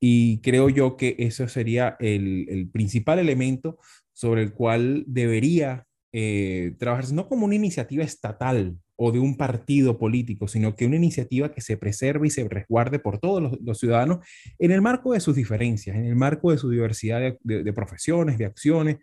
Y 0.00 0.40
creo 0.40 0.70
yo 0.70 0.96
que 0.96 1.16
eso 1.18 1.46
sería 1.46 1.96
el, 2.00 2.46
el 2.48 2.70
principal 2.70 3.18
elemento 3.18 3.78
sobre 4.12 4.42
el 4.42 4.54
cual 4.54 5.04
debería 5.06 5.86
eh, 6.12 6.74
trabajarse, 6.78 7.14
no 7.14 7.28
como 7.28 7.44
una 7.44 7.54
iniciativa 7.54 8.02
estatal 8.02 8.78
o 9.00 9.12
de 9.12 9.20
un 9.20 9.36
partido 9.36 9.96
político, 9.96 10.48
sino 10.48 10.74
que 10.74 10.84
una 10.84 10.96
iniciativa 10.96 11.52
que 11.52 11.60
se 11.60 11.76
preserve 11.76 12.26
y 12.26 12.30
se 12.30 12.48
resguarde 12.48 12.98
por 12.98 13.18
todos 13.18 13.56
los, 13.62 13.78
ciudadanos 13.78 14.26
en 14.58 14.72
el 14.72 14.82
marco 14.82 15.12
de 15.12 15.20
sus 15.20 15.36
diferencias, 15.36 15.96
en 15.96 16.04
el 16.04 16.16
marco 16.16 16.50
de 16.50 16.58
su 16.58 16.68
diversidad 16.68 17.20
de, 17.20 17.72
profesiones, 17.72 18.38
de 18.38 18.46
acciones. 18.46 18.96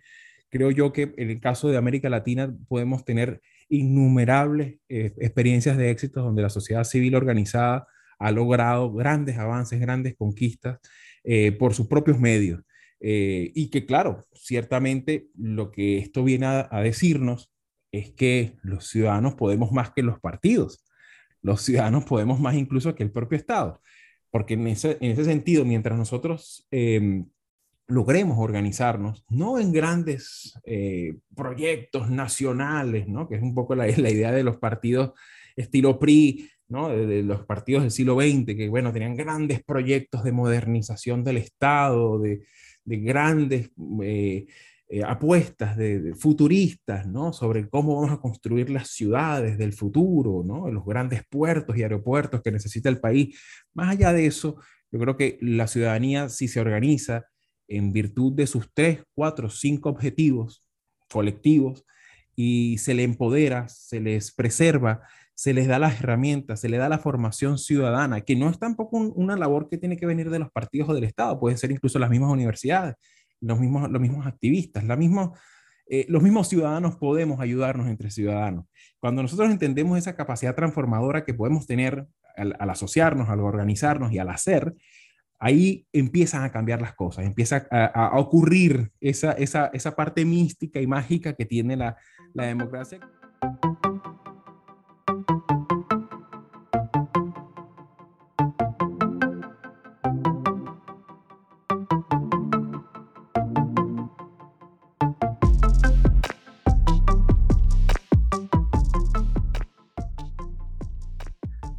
Creo 0.50 0.70
yo 0.70 0.92
que 0.92 1.14
en 1.16 1.30
el 1.30 1.40
caso 1.40 1.70
de 1.70 1.78
América 1.78 2.10
Latina 2.10 2.54
podemos 2.68 3.06
tener 3.06 3.40
innumerables 3.70 4.80
eh, 4.90 5.14
experiencias 5.18 5.78
de 5.78 5.90
éxito 5.92 6.22
donde 6.22 6.42
la 6.42 6.50
sociedad 6.50 6.84
civil 6.84 7.16
organizada 7.16 7.88
ha 8.20 8.32
logrado 8.32 8.92
grandes 8.92 9.38
avances, 9.38 9.80
grandes 9.80 10.16
conquistas 10.18 10.80
eh, 11.24 11.54
por 11.54 11.74
sus 11.74 11.88
propios 11.88 12.20
medios. 12.20 12.62
Eh, 13.00 13.52
y 13.56 13.70
que 13.70 13.86
claro, 13.86 14.26
ciertamente 14.34 15.28
lo 15.38 15.72
que 15.72 16.00
esto 16.00 16.22
viene 16.24 16.48
a, 16.48 16.82
decirnos 16.82 17.50
es 18.00 18.12
que 18.12 18.58
los 18.62 18.88
ciudadanos 18.88 19.36
podemos 19.36 19.72
más 19.72 19.92
que 19.92 20.04
los 20.04 20.20
partidos. 20.20 20.86
Los 21.42 21.62
ciudadanos 21.62 22.06
podemos 22.06 22.40
más 22.40 22.56
incluso 22.56 22.96
que 22.96 23.04
el 23.04 23.12
propio 23.12 23.38
Estado. 23.38 23.82
Porque 24.32 24.56
en 24.56 24.68
ese, 24.68 24.98
en 25.00 25.12
ese 25.12 25.26
sentido, 25.26 25.64
mientras 25.66 25.98
nosotros 25.98 26.68
eh, 26.72 27.24
logremos 27.88 28.38
organizarnos, 28.40 29.24
no 29.30 29.60
en 29.60 29.72
grandes 29.72 30.60
eh, 30.66 31.16
proyectos 31.36 32.10
nacionales, 32.10 33.08
¿no? 33.08 33.30
que 33.30 33.36
es 33.36 33.42
un 33.42 33.54
poco 33.54 33.76
la, 33.76 33.86
la 33.86 34.10
idea 34.10 34.32
de 34.32 34.44
los 34.44 34.58
partidos 34.58 35.14
estilo 35.56 36.00
PRI, 36.00 36.50
¿no? 36.68 36.90
De, 36.90 37.24
los 37.24 37.46
partidos 37.46 37.84
del 37.84 37.92
siglo 37.92 38.16
XX, 38.16 38.56
que 38.56 38.70
bueno, 38.70 38.92
tenían 38.92 39.16
grandes 39.16 39.64
proyectos 39.64 40.24
de 40.24 40.32
modernización 40.32 41.24
del 41.24 41.38
Estado, 41.38 42.20
de, 42.20 42.46
de 42.84 42.98
grandes 42.98 43.72
eh, 44.02 44.46
eh, 44.88 45.04
apuestas 45.04 45.76
de, 45.78 46.14
futuristas, 46.14 47.08
¿no? 47.08 47.34
Sobre 47.34 47.68
cómo 47.70 47.96
vamos 47.96 48.12
a 48.12 48.22
construir 48.22 48.70
las 48.70 48.90
ciudades 48.90 49.58
del 49.58 49.74
futuro, 49.74 50.44
¿no? 50.46 50.70
Los 50.70 50.86
grandes 50.86 51.24
puertos 51.28 51.76
y 51.76 51.82
aeropuertos 51.82 52.42
que 52.44 52.52
necesita 52.52 52.88
el 52.90 53.00
país. 53.00 53.40
Más 53.74 53.90
allá 53.90 54.14
de 54.14 54.28
eso, 54.28 54.58
yo 54.92 55.00
creo 55.00 55.18
que 55.18 55.40
la 55.42 55.66
ciudadanía, 55.66 56.30
si 56.30 56.48
se 56.48 56.60
organiza 56.60 57.26
en 57.68 57.94
virtud 57.94 58.34
de 58.34 58.46
sus 58.46 58.72
tres, 58.74 59.02
cuatro, 59.16 59.50
cinco 59.50 59.90
objetivos 59.90 60.64
colectivos 61.10 61.84
y 62.36 62.78
se 62.78 62.94
le 62.94 63.04
empodera, 63.04 63.68
se 63.70 64.00
les 64.00 64.32
preserva, 64.34 65.02
se 65.34 65.54
les 65.54 65.68
da 65.68 65.80
las 65.80 66.00
herramientas, 66.00 66.62
se 66.62 66.70
le 66.70 66.78
da 66.78 66.90
la 66.90 67.00
formación 67.00 67.58
ciudadana, 67.58 68.22
que 68.22 68.36
no 68.36 68.52
es 68.52 68.60
tampoco 68.60 68.98
un, 68.98 69.14
una 69.16 69.36
labor 69.36 69.68
que 69.68 69.80
tiene 69.80 69.98
que 69.98 70.06
venir 70.06 70.30
de 70.30 70.40
los 70.40 70.52
partidos 70.52 70.90
o 70.90 70.94
del 70.94 71.06
Estado, 71.06 71.40
puede 71.40 71.58
ser 71.58 71.72
incluso 71.72 71.98
las 71.98 72.10
mismas 72.12 72.32
universidades, 72.32 72.96
los 73.46 73.60
mismos, 73.60 73.90
los 73.90 74.02
mismos 74.02 74.26
activistas, 74.26 74.84
la 74.84 74.96
misma, 74.96 75.32
eh, 75.88 76.06
los 76.10 76.24
mismos 76.24 76.50
ciudadanos 76.50 76.98
podemos 76.98 77.40
ayudarnos 77.40 77.88
entre 77.88 78.10
ciudadanos. 78.10 78.66
Cuando 79.00 79.22
nosotros 79.22 79.50
entendemos 79.52 79.98
esa 79.98 80.16
capacidad 80.16 80.56
transformadora 80.56 81.24
que 81.24 81.34
podemos 81.34 81.68
tener 81.68 82.08
al, 82.36 82.56
al 82.60 82.70
asociarnos, 82.70 83.30
al 83.30 83.40
organizarnos 83.40 84.12
y 84.12 84.20
al 84.20 84.30
hacer, 84.30 84.74
ahí 85.40 85.86
empiezan 85.94 86.44
a 86.44 86.52
cambiar 86.52 86.82
las 86.82 86.96
cosas, 86.96 87.26
empieza 87.26 87.68
a, 87.70 87.86
a 87.86 88.18
ocurrir 88.20 88.92
esa, 89.00 89.34
esa, 89.34 89.68
esa, 89.74 89.96
parte 89.96 90.26
mística 90.26 90.82
y 90.82 90.88
mágica 90.88 91.34
que 91.34 91.46
tiene 91.46 91.76
la, 91.76 91.98
la 92.34 92.46
democracia. 92.46 93.00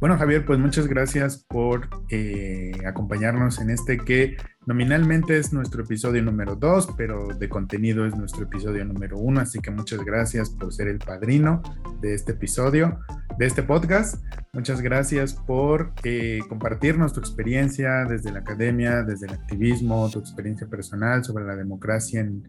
Bueno, 0.07 0.21
Javier, 0.21 0.45
pues 0.45 0.57
muchas 0.57 0.87
gracias 0.87 1.45
por 1.49 1.89
eh, 2.09 2.71
acompañarnos 2.85 3.59
en 3.59 3.69
este 3.69 3.97
que 3.97 4.37
nominalmente 4.65 5.37
es 5.37 5.51
nuestro 5.51 5.83
episodio 5.83 6.23
número 6.23 6.55
2, 6.55 6.93
pero 6.95 7.27
de 7.37 7.49
contenido 7.49 8.05
es 8.05 8.15
nuestro 8.15 8.45
episodio 8.45 8.85
número 8.85 9.17
1, 9.17 9.41
así 9.41 9.59
que 9.59 9.69
muchas 9.69 9.99
gracias 10.05 10.49
por 10.49 10.71
ser 10.71 10.87
el 10.87 10.99
padrino 10.99 11.61
de 11.99 12.13
este 12.13 12.31
episodio, 12.31 13.01
de 13.37 13.47
este 13.47 13.63
podcast. 13.63 14.23
Muchas 14.53 14.79
gracias 14.79 15.33
por 15.33 15.91
eh, 16.05 16.39
compartirnos 16.47 17.11
tu 17.11 17.19
experiencia 17.19 18.05
desde 18.05 18.31
la 18.31 18.39
academia, 18.39 19.03
desde 19.03 19.27
el 19.27 19.33
activismo, 19.33 20.09
tu 20.09 20.19
experiencia 20.19 20.67
personal 20.67 21.25
sobre 21.25 21.43
la 21.43 21.57
democracia 21.57 22.21
en, 22.21 22.47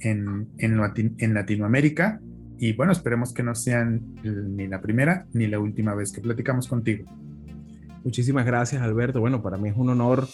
en, 0.00 0.46
en, 0.58 1.14
en 1.16 1.32
Latinoamérica. 1.32 2.20
Y 2.58 2.72
bueno, 2.72 2.92
esperemos 2.92 3.32
que 3.32 3.42
no 3.42 3.54
sean 3.54 4.14
ni 4.22 4.66
la 4.66 4.80
primera 4.80 5.26
ni 5.32 5.46
la 5.46 5.60
última 5.60 5.94
vez 5.94 6.12
que 6.12 6.20
platicamos 6.20 6.66
contigo. 6.66 7.04
Muchísimas 8.04 8.46
gracias, 8.46 8.80
Alberto. 8.80 9.20
Bueno, 9.20 9.42
para 9.42 9.56
mí 9.56 9.68
es 9.68 9.76
un 9.76 9.90
honor 9.90 10.26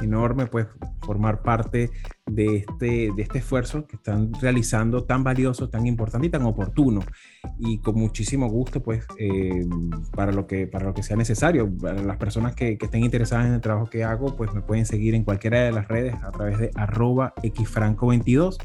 enorme 0.00 0.46
pues 0.46 0.66
formar 1.02 1.42
parte 1.42 1.90
de 2.26 2.56
este, 2.56 3.10
de 3.14 3.22
este 3.22 3.38
esfuerzo 3.38 3.86
que 3.86 3.96
están 3.96 4.32
realizando 4.40 5.04
tan 5.04 5.24
valioso, 5.24 5.68
tan 5.68 5.86
importante 5.86 6.28
y 6.28 6.30
tan 6.30 6.42
oportuno. 6.42 7.00
Y 7.58 7.78
con 7.78 7.96
muchísimo 7.96 8.48
gusto 8.48 8.82
pues 8.82 9.04
eh, 9.18 9.66
para, 10.14 10.32
lo 10.32 10.46
que, 10.46 10.66
para 10.66 10.86
lo 10.86 10.94
que 10.94 11.02
sea 11.02 11.16
necesario. 11.16 11.70
Para 11.76 12.02
las 12.02 12.16
personas 12.16 12.54
que, 12.54 12.78
que, 12.78 12.86
estén 12.86 13.04
interesadas 13.04 13.46
en 13.46 13.54
el 13.54 13.60
trabajo 13.60 13.90
que 13.90 14.04
hago 14.04 14.36
pues 14.36 14.54
me 14.54 14.62
pueden 14.62 14.86
seguir 14.86 15.14
en 15.14 15.24
cualquiera 15.24 15.60
de 15.60 15.72
las 15.72 15.86
redes 15.88 16.14
a 16.22 16.30
través 16.30 16.58
de 16.58 16.70
arroba 16.74 17.34
xfranco22 17.42 18.56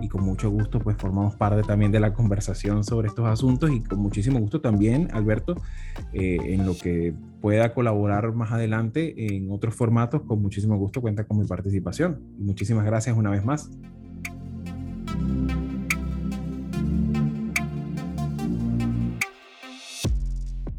y 0.00 0.08
con 0.08 0.24
mucho 0.24 0.50
gusto 0.50 0.80
pues 0.80 0.96
formamos 0.96 1.36
parte 1.36 1.62
también 1.62 1.92
de 1.92 2.00
la 2.00 2.14
conversación 2.14 2.84
sobre 2.84 3.08
estos 3.08 3.26
asuntos 3.26 3.70
y 3.70 3.82
con 3.82 3.98
muchísimo 3.98 4.38
gusto 4.40 4.60
también, 4.60 5.08
Alberto, 5.12 5.56
eh, 6.12 6.38
en 6.42 6.66
lo 6.66 6.76
que 6.76 7.14
pueda 7.40 7.74
colaborar 7.74 8.32
más 8.32 8.52
adelante 8.52 9.34
en 9.36 9.50
otros 9.50 9.74
formatos, 9.74 10.22
con 10.22 10.40
muchísimo 10.40 10.76
gusto 10.76 11.00
cuenta 11.00 11.24
con 11.24 11.38
mi 11.38 11.46
participación. 11.46 12.20
Muchísimas 12.38 12.84
gracias 12.84 13.16
una 13.16 13.30
vez 13.30 13.44
más. 13.44 13.70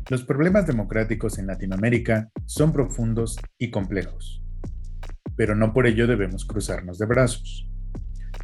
Los 0.09 0.23
problemas 0.25 0.67
democráticos 0.67 1.39
en 1.39 1.47
Latinoamérica 1.47 2.29
son 2.45 2.71
profundos 2.71 3.39
y 3.57 3.71
complejos, 3.71 4.43
pero 5.35 5.55
no 5.55 5.73
por 5.73 5.87
ello 5.87 6.07
debemos 6.07 6.45
cruzarnos 6.45 6.99
de 6.99 7.05
brazos. 7.05 7.72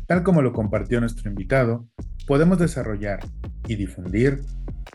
Tal 0.09 0.23
como 0.23 0.41
lo 0.41 0.53
compartió 0.53 0.99
nuestro 0.99 1.29
invitado, 1.29 1.87
podemos 2.25 2.57
desarrollar 2.57 3.19
y 3.67 3.75
difundir 3.75 4.41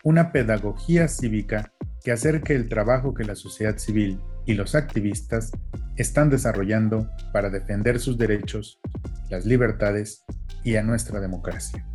una 0.03 0.33
pedagogía 0.33 1.07
cívica 1.07 1.71
que 2.03 2.11
acerque 2.11 2.53
el 2.53 2.67
trabajo 2.67 3.13
que 3.13 3.23
la 3.23 3.35
sociedad 3.35 3.77
civil 3.77 4.19
y 4.45 4.55
los 4.55 4.75
activistas 4.75 5.53
están 5.95 6.29
desarrollando 6.29 7.09
para 7.31 7.49
defender 7.49 8.01
sus 8.01 8.17
derechos, 8.17 8.81
las 9.29 9.45
libertades 9.45 10.25
y 10.65 10.75
a 10.75 10.83
nuestra 10.83 11.21
democracia. 11.21 11.87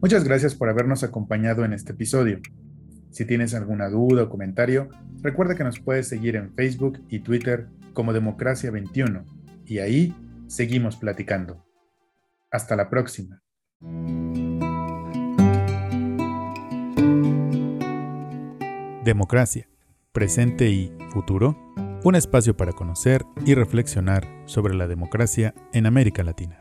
Muchas 0.00 0.22
gracias 0.22 0.54
por 0.54 0.68
habernos 0.68 1.02
acompañado 1.02 1.64
en 1.64 1.72
este 1.72 1.90
episodio. 1.90 2.38
Si 3.10 3.24
tienes 3.24 3.52
alguna 3.54 3.88
duda 3.88 4.22
o 4.22 4.28
comentario, 4.28 4.88
recuerda 5.22 5.56
que 5.56 5.64
nos 5.64 5.80
puedes 5.80 6.06
seguir 6.06 6.36
en 6.36 6.54
Facebook 6.54 7.04
y 7.08 7.18
Twitter 7.18 7.66
como 7.94 8.12
Democracia21 8.12 9.24
y 9.66 9.78
ahí 9.78 10.14
seguimos 10.50 10.96
platicando. 10.96 11.64
Hasta 12.50 12.74
la 12.74 12.90
próxima. 12.90 13.42
Democracia, 19.04 19.68
presente 20.12 20.68
y 20.68 20.92
futuro. 21.12 21.56
Un 22.02 22.16
espacio 22.16 22.56
para 22.56 22.72
conocer 22.72 23.24
y 23.46 23.54
reflexionar 23.54 24.26
sobre 24.46 24.74
la 24.74 24.88
democracia 24.88 25.54
en 25.72 25.86
América 25.86 26.24
Latina. 26.24 26.58